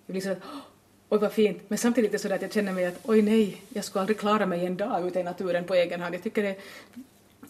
jag 0.05 0.13
blir 0.13 0.21
så 0.21 0.31
att 0.31 0.37
"Åh, 0.43 0.59
oj 1.09 1.19
vad 1.19 1.31
fint, 1.31 1.61
men 1.67 1.77
samtidigt 1.77 2.09
är 2.09 2.13
det 2.13 2.19
så 2.19 2.33
att 2.33 2.41
jag 2.41 2.53
känner 2.53 2.73
mig 2.73 2.85
att 2.85 2.99
oj 3.03 3.21
nej, 3.21 3.61
jag 3.69 3.83
skulle 3.83 4.01
aldrig 4.01 4.19
klara 4.19 4.45
mig 4.45 4.65
en 4.65 4.77
dag 4.77 5.07
ute 5.07 5.19
i 5.19 5.23
naturen 5.23 5.63
på 5.63 5.73
egen 5.73 6.01
hand. 6.01 6.15
Jag 6.15 6.23
tycker 6.23 6.43
det, 6.43 6.55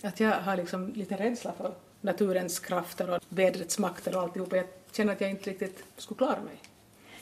att 0.02 0.20
jag 0.20 0.32
har 0.32 0.58
liksom 0.58 0.94
lite 0.96 1.16
rädsla 1.16 1.54
för 1.58 1.72
naturens 2.02 2.60
krafter 2.60 3.10
och 3.10 3.22
vädrets 3.30 3.80
makter 3.80 4.16
och 4.16 4.22
alltihopa. 4.22 4.56
Jag 4.56 4.66
känner 4.92 5.14
att 5.14 5.22
jag 5.22 5.30
inte 5.30 5.50
riktigt 5.50 5.84
skulle 5.98 6.18
klara 6.18 6.40
mig. 6.42 6.56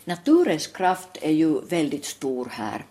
Naturens 0.04 0.68
kraft 0.68 1.18
är 1.22 1.32
ju 1.32 1.62
väldigt 1.62 2.06
stor 2.06 2.48
här. 2.52 2.86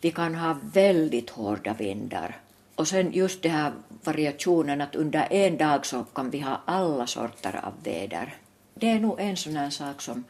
Vi 0.00 0.10
kan 0.10 0.34
ha 0.34 0.56
väldigt 0.72 1.30
hårda 1.30 1.74
vindar. 1.74 2.36
Och 2.74 2.88
sen 2.88 3.12
just 3.12 3.42
den 3.42 3.52
här 3.52 3.72
variationen 4.04 4.80
att 4.80 4.94
under 4.94 5.32
en 5.32 5.56
dag 5.56 5.86
så 5.86 6.04
kan 6.04 6.30
vi 6.30 6.40
ha 6.40 6.60
alla 6.64 7.06
sorter 7.06 7.60
av 7.64 7.72
väder. 7.84 8.36
Det 8.74 8.90
är 8.90 9.00
nog 9.00 9.20
en 9.20 9.36
sån 9.36 9.56
här 9.56 9.70
sak 9.70 10.02
som 10.02 10.24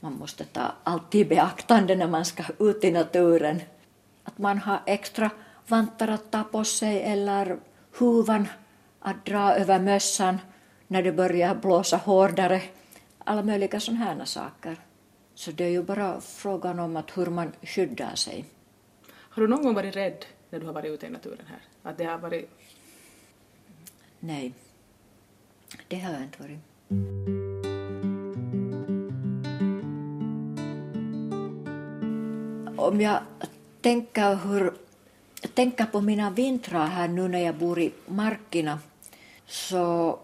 man 0.00 0.12
måste 0.12 0.44
ta 0.44 0.72
alltid 0.84 1.28
beaktande 1.28 1.96
när 1.96 2.08
man 2.08 2.24
ska 2.24 2.44
ut 2.58 2.84
i 2.84 2.90
naturen. 2.90 3.60
Att 4.24 4.38
man 4.38 4.58
har 4.58 4.80
extra 4.86 5.30
vantar 5.66 6.08
att 6.08 6.30
ta 6.30 6.44
på 6.44 6.64
sig 6.64 7.02
eller 7.02 7.58
huvan 7.98 8.48
att 9.00 9.24
dra 9.24 9.54
över 9.54 9.78
mössan 9.78 10.38
när 10.86 11.02
det 11.02 11.12
börjar 11.12 11.54
blåsa 11.54 11.96
hårdare. 11.96 12.62
Alla 13.18 13.42
möjliga 13.42 13.80
sådana 13.80 14.04
här 14.04 14.24
saker. 14.24 14.76
Så 15.34 15.50
det 15.50 15.64
är 15.64 15.68
ju 15.68 15.82
bara 15.82 16.20
frågan 16.20 16.78
om 16.78 16.96
att 16.96 17.18
hur 17.18 17.26
man 17.26 17.52
skyddar 17.62 18.14
sig. 18.14 18.44
Har 19.10 19.42
du 19.42 19.48
någon 19.48 19.62
gång 19.62 19.74
varit 19.74 19.96
rädd 19.96 20.24
när 20.50 20.60
du 20.60 20.66
har 20.66 20.72
varit 20.72 20.90
ute 20.90 21.06
i 21.06 21.10
naturen 21.10 21.46
här? 21.46 21.90
Att 21.90 21.98
det 21.98 22.04
har 22.04 22.18
varit... 22.18 22.50
Nej, 24.20 24.52
det 25.88 25.98
har 25.98 26.12
jag 26.12 26.22
inte 26.22 26.42
varit. 26.42 27.37
Om 32.88 33.00
jag 33.00 33.18
tänker, 33.80 34.34
hur, 34.34 34.72
tänker 35.54 35.84
på 35.84 36.00
mina 36.00 36.30
vintrar 36.30 36.86
här 36.86 37.08
nu 37.08 37.28
när 37.28 37.38
jag 37.38 37.54
bor 37.54 37.78
i 37.80 37.92
markerna 38.06 38.78
så 39.46 40.18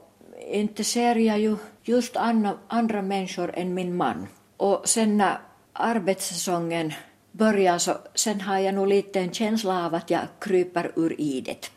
inte 0.51 0.85
ser 0.85 1.17
jag 1.17 1.39
ju 1.39 1.57
just 1.83 2.17
andra, 2.17 2.59
andra 2.69 3.03
människor 3.03 3.51
än 3.55 3.75
min 3.75 3.97
man. 3.97 4.27
Och 4.57 4.89
sen 4.89 5.17
när 5.17 5.39
arbetssäsongen 5.73 6.93
börjar 7.33 7.79
så 7.79 7.97
sen 8.15 8.41
har 8.41 8.59
jag 8.59 8.75
nog 8.75 8.89
lite 8.89 9.21
en 9.21 9.33
känsla 9.33 9.87
av 9.87 9.95
att 9.95 10.11
jag 10.11 10.23
kryper 10.39 10.93
ur 10.97 11.21
idet. 11.21 11.71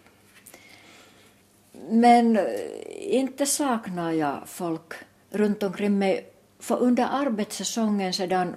Men 1.89 2.37
eh, 2.37 2.43
inte 2.99 3.45
saknar 3.45 4.11
jag 4.11 4.37
folk 4.45 4.93
runt 5.29 5.63
omkring 5.63 5.99
mig. 5.99 6.29
För 6.59 6.79
under 6.79 7.07
arbetssäsongen 7.11 8.13
sedan 8.13 8.55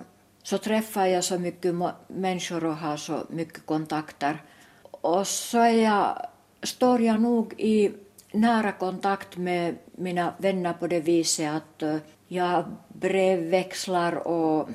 så 0.50 0.58
träffar 0.58 1.06
jag 1.06 1.24
så 1.24 1.38
mycket 1.38 1.74
människor 2.08 2.64
och 2.64 2.76
har 2.76 2.96
så 2.96 3.26
mycket 3.28 3.66
kontakter. 3.66 4.42
Och 4.82 5.26
så 5.26 5.58
är 5.58 5.82
jag, 5.82 6.26
står 6.62 7.00
jag 7.00 7.20
nog 7.20 7.54
i 7.60 7.90
nära 8.32 8.72
kontakt 8.72 9.36
med 9.36 9.74
mina 9.92 10.34
vänner 10.38 10.72
på 10.72 10.86
det 10.86 11.00
viset 11.00 11.52
att 11.52 11.82
eh, 11.82 11.96
jag 12.28 12.64
brevväxlar 12.88 14.28
och 14.28 14.68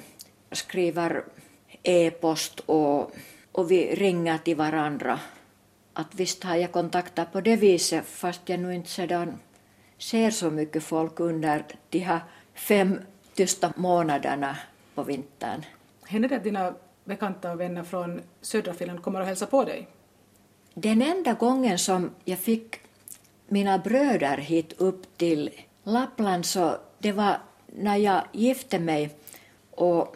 skriver 0.51 1.23
e-post 1.83 2.59
och, 2.59 3.11
och 3.51 3.71
vi 3.71 3.95
ringer 3.95 4.37
till 4.37 4.55
varandra. 4.55 5.19
Att 5.93 6.15
visst 6.15 6.43
har 6.43 6.55
jag 6.55 6.71
kontakter 6.71 7.25
på 7.25 7.41
det 7.41 7.55
viset 7.55 8.05
fast 8.05 8.41
jag 8.45 8.59
nu 8.59 8.75
inte 8.75 8.89
sedan 8.89 9.39
ser 9.97 10.31
så 10.31 10.51
mycket 10.51 10.83
folk 10.83 11.19
under 11.19 11.65
de 11.89 11.99
här 11.99 12.19
fem 12.53 12.99
tysta 13.33 13.73
månaderna 13.75 14.57
på 14.95 15.03
vintern. 15.03 15.65
Händer 16.05 16.29
det 16.29 16.35
att 16.35 16.43
dina 16.43 16.73
bekanta 17.03 17.51
och 17.51 17.59
vänner 17.59 17.83
från 17.83 18.21
södra 18.41 18.73
Finland 18.73 19.01
kommer 19.01 19.19
och 19.19 19.25
hälsar 19.25 19.45
på 19.47 19.63
dig? 19.63 19.87
Den 20.73 21.01
enda 21.01 21.33
gången 21.33 21.79
som 21.79 22.11
jag 22.23 22.39
fick 22.39 22.79
mina 23.47 23.77
bröder 23.77 24.37
hit 24.37 24.73
upp 24.77 25.17
till 25.17 25.49
Lappland 25.83 26.45
så 26.45 26.77
det 26.99 27.11
var 27.11 27.37
när 27.65 27.95
jag 27.97 28.23
gifte 28.31 28.79
mig 28.79 29.09
och 29.71 30.15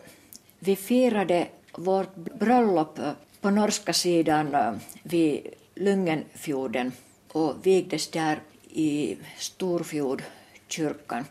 vi 0.59 0.75
firade 0.75 1.47
vårt 1.71 2.15
bröllop 2.15 2.99
på 3.41 3.49
norska 3.49 3.93
sidan 3.93 4.55
eh, 4.55 4.73
vid 5.03 5.47
Lyngenfjorden 5.75 6.91
och 7.31 7.65
vigdes 7.65 8.07
där 8.07 8.39
i 8.69 9.17
Storfjordkyrkan. 9.37 11.25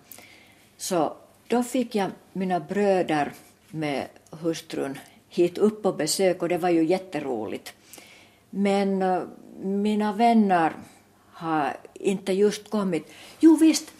Så 0.77 1.17
då 1.49 1.63
fick 1.63 1.95
jag 1.95 2.11
mina 2.33 2.61
bröder 2.61 3.33
med 3.69 4.07
hustrun 4.31 4.99
hit 5.29 5.59
upp 5.59 5.83
på 5.83 5.93
besök 5.93 6.43
och 6.43 6.49
det 6.49 6.59
var 6.59 6.69
ju 6.69 6.85
jätteroligt. 6.85 7.75
Men 8.51 9.03
eh, 9.03 9.23
mina 9.63 10.13
vänner 10.13 10.73
har 11.33 11.77
inte 11.95 12.33
just 12.33 12.71
kommit. 12.71 13.13
Jo 13.41 13.57
visst, 13.57 13.93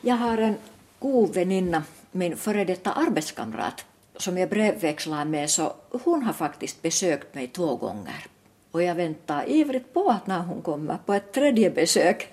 jag 0.00 0.14
har 0.14 0.38
en 0.38 0.54
god 0.98 1.34
väninna, 1.34 1.82
min 2.12 2.36
före 2.36 2.64
detta 2.64 2.92
arbetskamrat, 2.92 3.84
som 4.16 4.38
jag 4.38 4.48
brevväxlar 4.48 5.24
med, 5.24 5.50
så 5.50 5.74
hon 6.04 6.22
har 6.22 6.32
faktiskt 6.32 6.82
besökt 6.82 7.34
mig 7.34 7.46
två 7.46 7.76
gånger. 7.76 8.26
Och 8.70 8.82
jag 8.82 8.94
väntar 8.94 9.50
ivrigt 9.50 9.94
på 9.94 10.10
att 10.10 10.26
när 10.26 10.40
hon 10.40 10.62
kommer 10.62 10.98
på 11.06 11.14
ett 11.14 11.32
tredje 11.32 11.70
besök. 11.70 12.28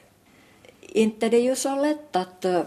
Inte 0.82 1.30
det 1.30 1.38
är 1.38 1.43
ju 1.43 1.55
så 1.55 1.76
lätt 1.76 2.16
att 2.16 2.45
eh, 2.45 2.61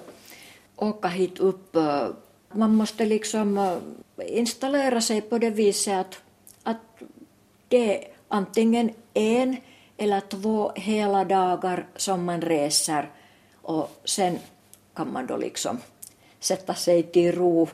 åka 0.79 1.09
hit 1.09 1.39
upp. 1.39 1.77
Eh, 1.77 2.09
man 2.53 2.75
måste 2.75 3.05
liksom 3.05 3.59
eh, 3.59 4.39
installera 4.39 5.01
sig 5.01 5.21
på 5.21 5.39
det 5.39 5.51
viset 5.51 5.97
att, 5.97 6.21
att 6.63 7.09
det 7.69 7.97
är 7.97 8.09
antingen 8.29 8.91
en 9.15 9.57
eller 9.97 10.21
två 10.21 10.73
hela 10.75 11.25
dagar 11.25 11.87
som 11.97 12.25
man 12.25 12.41
reser 12.41 13.11
och 13.63 14.01
sen 14.05 14.39
kan 14.95 15.13
man 15.13 15.27
då 15.27 15.37
liksom 15.37 15.79
sätta 16.41 16.75
sig 16.75 17.03
till 17.03 17.33
ro 17.33 17.69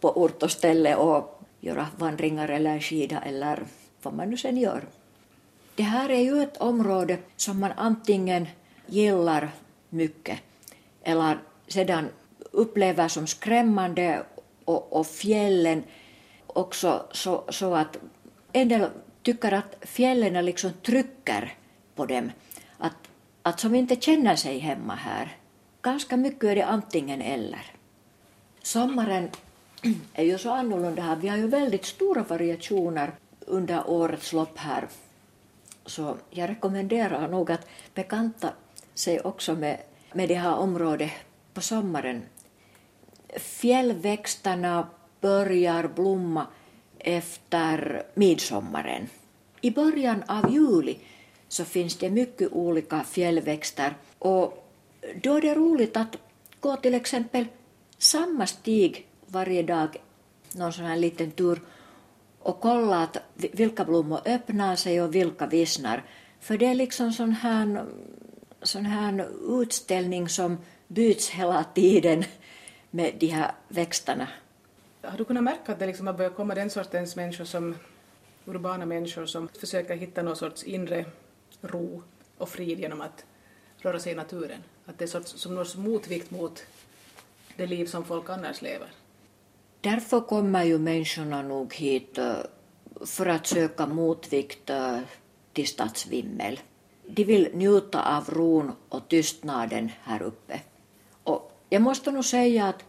på 0.00 0.22
ort 0.22 0.42
och 0.42 0.50
ställe 0.50 0.96
och 0.96 1.40
göra 1.60 1.86
vandringar 1.98 2.48
eller 2.48 2.80
skida 2.80 3.20
eller 3.20 3.62
vad 4.02 4.14
man 4.14 4.30
nu 4.30 4.36
sen 4.36 4.56
gör. 4.56 4.84
Det 5.74 5.82
här 5.82 6.08
är 6.08 6.20
ju 6.20 6.42
ett 6.42 6.56
område 6.56 7.18
som 7.36 7.60
man 7.60 7.72
antingen 7.76 8.46
gillar 8.86 9.50
mycket 9.88 10.38
eller 11.02 11.38
sedan 11.68 12.08
upplever 12.54 13.08
som 13.08 13.26
skrämmande 13.26 14.24
och, 14.64 14.92
och 14.92 15.06
fjällen 15.06 15.82
också 16.46 17.06
så, 17.12 17.44
så 17.48 17.74
att 17.74 17.98
en 18.52 18.68
del 18.68 18.90
tycker 19.22 19.52
att 19.52 19.76
fjällen 19.80 20.44
liksom 20.44 20.70
trycker 20.82 21.54
på 21.94 22.06
dem, 22.06 22.30
att, 22.78 22.96
att 23.42 23.60
som 23.60 23.74
inte 23.74 23.96
känner 23.96 24.36
sig 24.36 24.58
hemma 24.58 24.94
här. 24.94 25.36
Ganska 25.82 26.16
mycket 26.16 26.44
är 26.44 26.54
det 26.54 26.66
antingen 26.66 27.22
eller. 27.22 27.62
Sommaren 28.62 29.30
är 30.14 30.24
ju 30.24 30.38
så 30.38 30.50
annorlunda 30.50 31.02
här. 31.02 31.16
Vi 31.16 31.28
har 31.28 31.36
ju 31.36 31.46
väldigt 31.46 31.84
stora 31.84 32.22
variationer 32.22 33.12
under 33.40 33.90
årets 33.90 34.32
lopp 34.32 34.58
här. 34.58 34.88
Så 35.86 36.16
jag 36.30 36.50
rekommenderar 36.50 37.28
nog 37.28 37.50
att 37.50 37.66
bekanta 37.94 38.50
sig 38.94 39.20
också 39.20 39.54
med, 39.54 39.80
med 40.12 40.28
det 40.28 40.34
här 40.34 40.56
området 40.56 41.10
på 41.54 41.60
sommaren. 41.60 42.22
Fjällväxterna 43.36 44.86
börjar 45.20 45.88
blomma 45.88 46.46
efter 46.98 48.02
midsommaren. 48.14 49.08
I 49.60 49.70
början 49.70 50.22
av 50.28 50.52
juli 50.52 50.98
så 51.48 51.64
finns 51.64 51.96
det 51.96 52.10
mycket 52.10 52.52
olika 52.52 53.04
fjällväxter 53.04 53.94
och 54.18 54.70
då 55.22 55.34
är 55.34 55.40
det 55.40 55.54
roligt 55.54 55.96
att 55.96 56.16
gå 56.60 56.76
till 56.76 56.94
exempel 56.94 57.46
samma 57.98 58.46
stig 58.46 59.06
varje 59.26 59.62
dag, 59.62 59.96
någon 60.52 60.72
sån 60.72 60.84
här 60.84 60.96
liten 60.96 61.30
tur 61.30 61.60
och 62.38 62.60
kolla 62.60 63.02
att 63.02 63.16
vilka 63.34 63.84
blommor 63.84 64.20
öppnar 64.24 64.76
sig 64.76 65.02
och 65.02 65.14
vilka 65.14 65.46
vissnar. 65.46 66.02
För 66.40 66.58
det 66.58 66.66
är 66.66 66.74
liksom 66.74 67.12
sån 67.12 67.32
här, 67.32 67.84
sån 68.62 68.84
här 68.84 69.28
utställning 69.62 70.28
som 70.28 70.58
byts 70.88 71.30
hela 71.30 71.64
tiden 71.64 72.24
med 72.94 73.14
de 73.18 73.26
här 73.26 73.52
växterna. 73.68 74.28
Har 75.02 75.18
du 75.18 75.24
kunnat 75.24 75.44
märka 75.44 75.72
att 75.72 75.78
det 75.78 75.86
liksom 75.86 76.06
har 76.06 76.14
börjat 76.14 76.36
komma 76.36 76.54
den 76.54 76.70
sortens 76.70 77.16
människor 77.16 77.44
som 77.44 77.74
urbana 78.44 78.86
människor 78.86 79.26
som 79.26 79.48
försöker 79.48 79.96
hitta 79.96 80.22
någon 80.22 80.36
sorts 80.36 80.64
inre 80.64 81.04
ro 81.60 82.02
och 82.38 82.48
frid 82.48 82.80
genom 82.80 83.00
att 83.00 83.24
röra 83.78 83.98
sig 83.98 84.12
i 84.12 84.14
naturen? 84.14 84.62
Att 84.86 84.98
det 84.98 85.04
är 85.04 85.06
sorts, 85.06 85.30
som 85.36 85.54
någon 85.54 85.66
motvikt 85.76 86.30
mot 86.30 86.62
det 87.56 87.66
liv 87.66 87.86
som 87.86 88.04
folk 88.04 88.30
annars 88.30 88.62
lever? 88.62 88.88
Därför 89.80 90.20
kommer 90.20 90.64
ju 90.64 90.78
människorna 90.78 91.42
nog 91.42 91.74
hit 91.74 92.18
eh, 92.18 92.34
för 93.06 93.26
att 93.26 93.46
söka 93.46 93.86
motvikt 93.86 94.70
eh, 94.70 94.98
till 95.52 95.66
stadsvimmel. 95.66 96.60
De 97.06 97.24
vill 97.24 97.48
njuta 97.54 98.16
av 98.16 98.30
ron 98.30 98.72
och 98.88 99.08
tystnaden 99.08 99.90
här 100.02 100.22
uppe. 100.22 100.60
Jag 101.74 101.82
måste 101.82 102.10
nog 102.10 102.24
säga 102.24 102.68
att, 102.68 102.84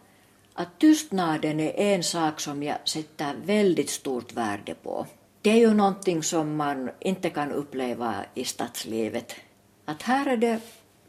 att 0.54 0.80
tystnaden 0.80 1.60
är 1.60 1.74
en 1.78 2.04
sak 2.04 2.40
som 2.40 2.64
jag 2.64 2.78
sätter 2.90 3.36
väldigt 3.36 3.90
stort 3.90 4.34
värde 4.34 4.76
på. 4.76 5.08
Det 5.42 5.50
är 5.50 5.58
ju 5.58 5.74
någonting 5.74 6.24
som 6.24 6.56
man 6.56 6.90
inte 7.00 7.30
kan 7.30 7.52
uppleva 7.52 8.26
i 8.34 8.46
stadslivet. 8.46 9.36
Att 9.86 10.02
här 10.02 10.26
är 10.28 10.38
det 10.38 10.60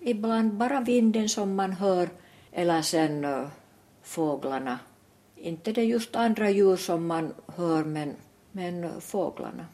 ibland 0.00 0.52
bara 0.52 0.80
vinden 0.80 1.28
som 1.28 1.54
man 1.54 1.72
hör 1.72 2.08
eller 2.52 2.82
sen 2.82 3.24
uh, 3.24 3.48
fåglarna. 4.02 4.78
Inte 5.36 5.72
det 5.72 5.84
just 5.84 6.16
andra 6.16 6.50
djur 6.50 6.76
som 6.76 7.06
man 7.06 7.34
hör 7.56 7.84
men, 7.84 8.16
men 8.52 8.84
uh, 8.84 8.98
fåglarna. 9.00 9.66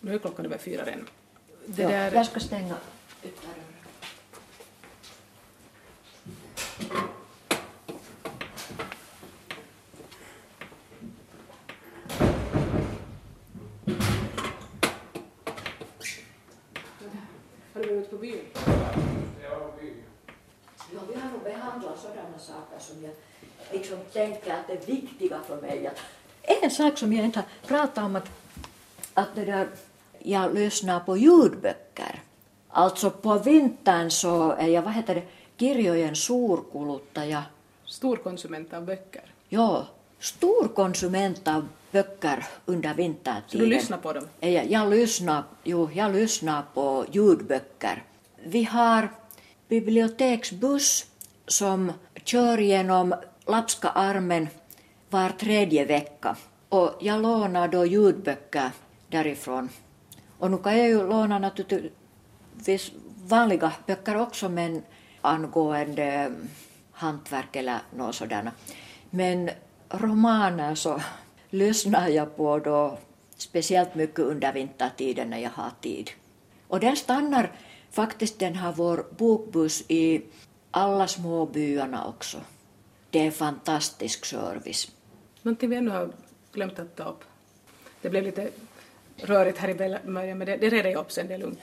Nu 0.00 0.14
är 0.14 0.18
klockan 0.18 0.46
över 0.46 0.58
fyra 0.58 0.84
redan. 0.84 1.08
Det 1.66 1.82
ja, 1.82 1.88
där... 1.88 2.12
Jag 2.12 2.26
ska 2.26 2.40
stänga 2.40 2.76
ytterdörren. 3.24 3.69
Har 17.74 17.82
du 17.82 17.94
varit 17.94 18.10
på 18.10 18.16
byn? 18.16 18.38
Ja, 20.92 21.00
vi 21.08 21.20
har 21.20 21.30
nog 21.30 21.42
behandlat 21.44 21.98
sådana 21.98 22.38
saker 22.38 22.78
som 22.78 23.02
jag 23.02 23.12
liksom 23.72 23.98
tänker 24.12 24.54
att 24.54 24.70
är 24.70 24.86
viktiga 24.86 25.40
för 25.46 25.60
mig. 25.60 25.90
En 26.42 26.70
sak 26.70 26.98
som 26.98 27.12
jag 27.12 27.24
inte 27.24 27.38
har 27.38 27.46
pratat 27.68 28.04
om 28.04 28.16
att, 28.16 28.28
att 29.14 29.34
det 29.34 29.44
där, 29.44 29.68
jag 30.18 30.54
lyssnar 30.54 31.00
på 31.00 31.16
ljudböcker. 31.16 32.22
Alltså 32.68 33.10
på 33.10 33.38
vintern 33.38 34.10
så 34.10 34.50
är 34.50 34.68
jag, 34.68 34.82
vad 34.82 34.92
heter 34.92 35.14
det, 35.14 35.22
kirjojen 35.60 36.16
suurkuluttaja. 36.16 37.42
Stor 37.84 38.16
konsument 38.16 38.74
av 38.74 38.84
böcker? 38.84 39.22
Ja, 39.48 39.86
stor 40.18 40.68
konsument 40.68 41.48
av 41.48 41.68
böcker 41.92 42.46
under 42.66 42.90
Så 42.90 42.96
vintertiden. 42.96 43.60
du 43.60 43.66
lyssnar 43.66 43.98
på 43.98 44.12
dem? 44.12 44.24
Jag, 44.40 44.70
jag, 44.70 44.90
lyssnar, 44.90 45.44
jo, 45.64 45.90
jag 45.94 46.12
lyssnar 46.12 46.62
på 46.74 47.04
ljudböcker. 47.12 48.02
Vi 48.44 48.64
har 48.64 49.08
biblioteksbuss 49.68 51.06
som 51.46 51.92
kör 52.24 52.58
genom 52.58 53.14
Lapska 53.46 53.88
armen 53.88 54.48
var 55.10 55.28
tredje 55.28 55.84
vecka. 55.84 56.36
Och 56.68 56.90
jag 57.00 57.22
lånar 57.22 57.68
då 57.68 57.86
ljudböcker 57.86 58.70
därifrån. 59.08 59.68
Och 60.38 60.50
nu 60.50 60.58
kan 60.58 60.78
jag 60.78 60.88
ju 60.88 61.06
låna 61.08 61.38
naturligtvis 61.38 62.92
vanliga 63.26 63.72
böcker 63.86 64.16
också, 64.16 64.48
men 64.48 64.82
angående 65.20 66.32
hantverk 66.92 67.56
eller 67.56 67.78
något 67.96 68.14
sådant. 68.14 68.48
Men 69.10 69.50
romaner 69.88 70.74
så 70.74 71.00
lyssnar 71.50 72.08
jag 72.08 72.36
på 72.36 72.58
då 72.58 72.98
speciellt 73.36 73.94
mycket 73.94 74.18
under 74.18 74.52
vintertiden 74.52 75.30
när 75.30 75.38
jag 75.38 75.50
har 75.50 75.70
tid. 75.80 76.10
Och 76.68 76.80
den 76.80 76.96
stannar 76.96 77.52
faktiskt, 77.90 78.38
den 78.38 78.56
har 78.56 78.72
vår 78.72 79.06
bokbuss 79.16 79.84
i 79.88 80.22
alla 80.70 81.08
små 81.08 81.46
byarna 81.46 82.06
också. 82.06 82.40
Det 83.10 83.26
är 83.26 83.30
fantastisk 83.30 84.24
service. 84.24 84.90
Någonting 85.42 85.70
vi 85.70 85.76
ännu 85.76 85.90
har 85.90 86.12
glömt 86.52 86.78
att 86.78 86.96
ta 86.96 87.04
upp. 87.04 87.24
Det 88.02 88.10
blev 88.10 88.24
lite 88.24 88.50
rörigt 89.16 89.58
här 89.58 89.68
i 89.68 89.74
början, 89.74 90.00
men 90.38 90.38
det, 90.38 90.56
det 90.56 90.70
redde 90.70 90.90
jag 90.90 91.00
upp 91.00 91.12
sen, 91.12 91.28
det 91.28 91.34
är 91.34 91.38
lugnt. 91.38 91.60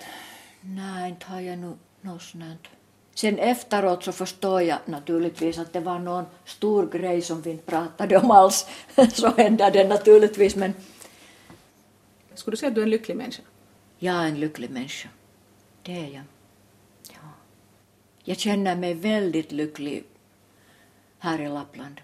Nej, 0.62 1.10
inte 1.10 1.26
har 1.26 1.39
jag 1.39 1.58
nu 1.58 1.74
något 2.01 2.22
sånt. 2.22 2.68
Sen 3.18 3.39
efteråt 3.39 4.03
så 4.03 4.11
förstår 4.11 4.61
jag 4.61 4.80
naturligtvis 4.86 5.57
att 5.57 5.74
det 5.74 5.80
var 5.80 5.99
någon 5.99 6.26
stor 6.45 6.88
grej 6.89 7.22
som 7.30 7.41
vi 7.41 7.49
inte 7.49 7.72
pratade 7.72 8.18
om 8.18 8.32
alls. 8.32 8.68
så 9.13 9.28
hände 9.28 9.70
det 9.70 9.88
naturligtvis, 9.88 10.55
men 10.55 10.74
Skulle 12.36 12.53
du 12.53 12.57
säga 12.57 12.68
att 12.68 12.76
du 12.76 12.82
är 12.82 12.86
en 12.86 12.89
lycklig 12.89 13.18
människa? 13.18 13.43
jag 13.99 14.15
är 14.15 14.28
en 14.28 14.39
lycklig 14.39 14.70
människa. 14.70 15.09
Det 15.84 15.91
är 15.91 16.07
jag. 16.07 16.24
Ja. 17.09 17.30
Jag 18.24 18.38
känner 18.38 18.76
mig 18.76 18.93
väldigt 18.93 19.51
lycklig 19.51 20.03
här 21.20 21.41
i 21.41 21.49
Lappland. 21.49 22.01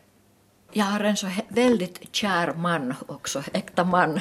Jag 0.72 0.86
har 0.86 1.00
en 1.00 1.18
så 1.18 1.28
väldigt 1.48 2.16
kär 2.16 2.54
man 2.54 2.94
också, 3.08 3.44
äkta 3.54 3.84
man. 3.84 4.20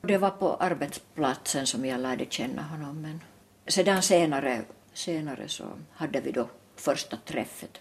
Det 0.00 0.18
var 0.18 0.30
på 0.30 0.54
arbetsplatsen 0.54 1.66
som 1.66 1.84
jag 1.84 2.00
lärde 2.00 2.26
känna 2.30 2.62
honom. 2.62 3.02
Men 3.02 3.20
sedan 3.66 4.02
senare, 4.02 4.64
senare 4.94 5.48
så 5.48 5.64
hade 5.92 6.20
vi 6.20 6.32
då 6.32 6.48
första 6.76 7.16
träffet. 7.16 7.80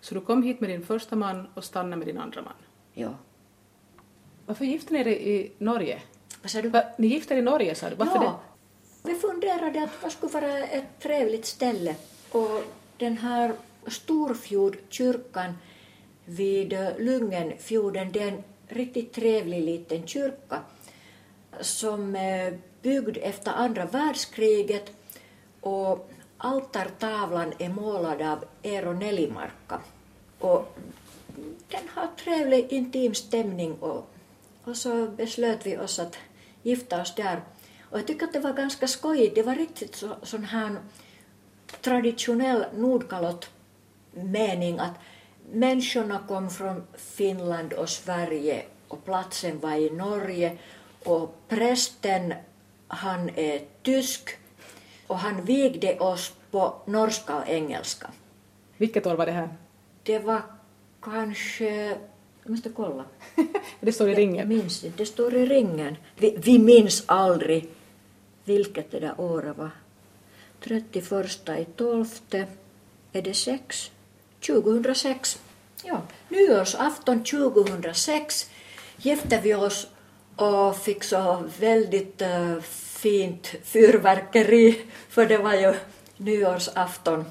Så 0.00 0.14
du 0.14 0.20
kom 0.20 0.42
hit 0.42 0.60
med 0.60 0.70
din 0.70 0.86
första 0.86 1.16
man 1.16 1.48
och 1.54 1.64
stannade 1.64 1.96
med 1.96 2.06
din 2.06 2.18
andra 2.18 2.42
man. 2.42 2.52
Ja. 2.92 3.14
Varför 4.46 4.64
gifte 4.64 4.92
ni 4.92 5.00
er 5.00 5.08
i 5.08 5.52
Norge? 5.58 6.02
Vad 6.42 6.50
sa 6.50 6.62
du? 6.62 6.68
Va, 6.68 6.82
ni 6.98 7.06
gifte 7.06 7.34
er 7.34 7.38
i 7.38 7.42
Norge 7.42 7.74
sa 7.74 7.90
du, 7.90 7.96
varför 7.96 8.18
det? 8.18 8.24
ja. 8.24 8.40
Vi 9.02 9.14
funderade 9.14 9.82
att 9.82 10.02
vad 10.02 10.12
skulle 10.12 10.32
vara 10.32 10.58
ett 10.58 11.00
trevligt 11.00 11.46
ställe. 11.46 11.94
Och 12.30 12.64
den 12.96 13.16
här 13.16 13.52
Storfjordkyrkan 13.86 15.54
vid 16.24 16.78
Lyngenfjorden, 16.98 18.12
det 18.12 18.22
är 18.22 18.28
en 18.28 18.42
riktigt 18.68 19.12
trevlig 19.12 19.62
liten 19.62 20.06
kyrka 20.06 20.60
som 21.60 22.16
är 22.16 22.58
byggd 22.82 23.16
efter 23.22 23.50
andra 23.50 23.84
världskriget 23.86 24.92
och 25.60 26.10
altartavlan 26.40 27.52
är 27.58 27.66
e 27.66 27.68
målad 27.68 28.22
av 28.22 28.44
Eero 28.62 28.92
Nelimarkka. 28.92 29.80
Och 30.38 30.76
den 31.68 31.88
har 31.94 32.08
trevlig 32.24 32.72
intim 32.72 33.14
stämning 33.14 33.74
och, 33.74 34.10
och 34.64 34.76
så 34.76 35.06
beslöt 35.06 35.66
vi 35.66 35.78
oss 35.78 35.98
att 35.98 36.18
gifta 36.62 37.02
oss 37.02 37.14
där. 37.14 37.40
Och 37.90 37.98
jag 37.98 38.06
tycker 38.06 38.26
att 38.26 38.32
det 38.32 38.40
var 38.40 38.52
ganska 38.52 38.88
skojigt. 38.88 39.34
Det 39.34 39.42
var 39.42 39.54
riktigt 39.54 39.94
så, 39.94 40.16
sån 40.22 40.44
här 40.44 40.76
traditionell 41.80 42.64
Nordkalott-mening 42.74 44.78
att 44.78 44.94
människorna 45.52 46.20
kom 46.28 46.50
från 46.50 46.82
Finland 46.94 47.72
och 47.72 47.88
Sverige 47.88 48.64
och 48.88 49.04
platsen 49.04 49.60
var 49.60 49.74
i 49.74 49.90
Norge 49.90 50.58
och 51.04 51.34
prästen 51.48 52.34
han 52.88 53.28
är 53.28 53.60
tysk 53.82 54.39
och 55.10 55.18
han 55.18 55.44
vigde 55.44 55.98
oss 55.98 56.32
på 56.50 56.74
norska 56.86 57.36
och 57.36 57.48
engelska. 57.48 58.10
Vilket 58.76 59.06
år 59.06 59.14
var 59.14 59.26
det 59.26 59.32
här? 59.32 59.48
Det 60.02 60.18
var 60.18 60.42
kanske... 61.02 61.88
Jag 62.42 62.50
måste 62.50 62.68
kolla. 62.68 63.04
Det 63.80 63.92
står 63.92 64.08
i 64.08 64.12
Jag 64.12 64.18
ringen. 64.18 64.48
minns 64.48 64.84
inte. 64.84 64.98
Det 64.98 65.06
står 65.06 65.34
i 65.34 65.46
ringen. 65.46 65.96
Vi, 66.16 66.36
vi 66.38 66.58
minns 66.58 67.02
aldrig 67.06 67.68
vilket 68.44 68.90
det 68.90 69.00
där 69.00 69.20
året 69.20 69.56
var. 69.56 69.70
31 70.60 71.48
i 71.48 71.64
12. 71.76 72.06
Är 73.12 73.22
det 73.22 73.34
6? 73.34 73.90
2006. 74.46 75.40
Ja, 75.84 76.02
nyårsafton 76.28 77.24
2006 77.24 78.50
gifte 78.96 79.40
vi 79.42 79.54
oss 79.54 79.86
och 80.36 80.76
fick 80.76 81.04
så 81.04 81.44
väldigt 81.58 82.22
eh, 82.22 82.56
fint 83.02 83.54
fyrverkeri, 83.64 84.80
för 85.08 85.26
det 85.26 85.38
var 85.38 85.54
ju 85.54 85.74
nyårsafton. 86.16 87.24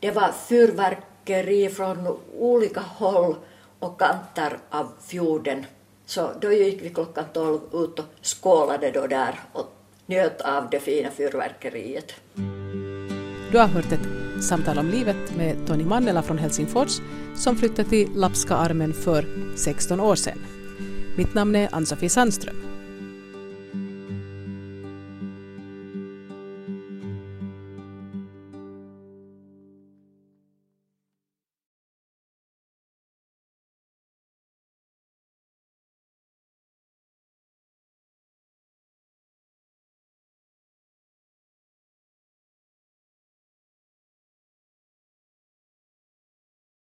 Det 0.00 0.10
var 0.10 0.32
fyrverkeri 0.48 1.68
från 1.68 2.18
olika 2.38 2.80
håll 2.80 3.36
och 3.78 3.98
kanter 3.98 4.58
av 4.70 4.88
fjorden. 5.06 5.66
Så 6.06 6.30
då 6.40 6.52
gick 6.52 6.82
vi 6.82 6.88
klockan 6.88 7.24
12 7.32 7.60
ut 7.72 7.98
och 7.98 8.04
skålade 8.22 8.90
då 8.90 9.06
där 9.06 9.40
och 9.52 9.66
njöt 10.06 10.40
av 10.40 10.70
det 10.70 10.80
fina 10.80 11.10
fyrverkeriet. 11.10 12.12
Du 13.52 13.58
har 13.58 13.66
hört 13.66 13.92
ett 13.92 14.44
samtal 14.44 14.78
om 14.78 14.88
livet 14.88 15.36
med 15.36 15.66
Tony 15.66 15.84
Mannela 15.84 16.22
från 16.22 16.38
Helsingfors 16.38 17.00
som 17.36 17.56
flyttade 17.56 17.88
till 17.88 18.08
Lapska 18.14 18.54
armen 18.54 18.92
för 18.92 19.24
16 19.56 20.00
år 20.00 20.14
sedan. 20.14 20.38
Mitt 21.16 21.34
namn 21.34 21.56
är 21.56 21.68
Ann-Sofie 21.72 22.08
Sandström. 22.08 22.79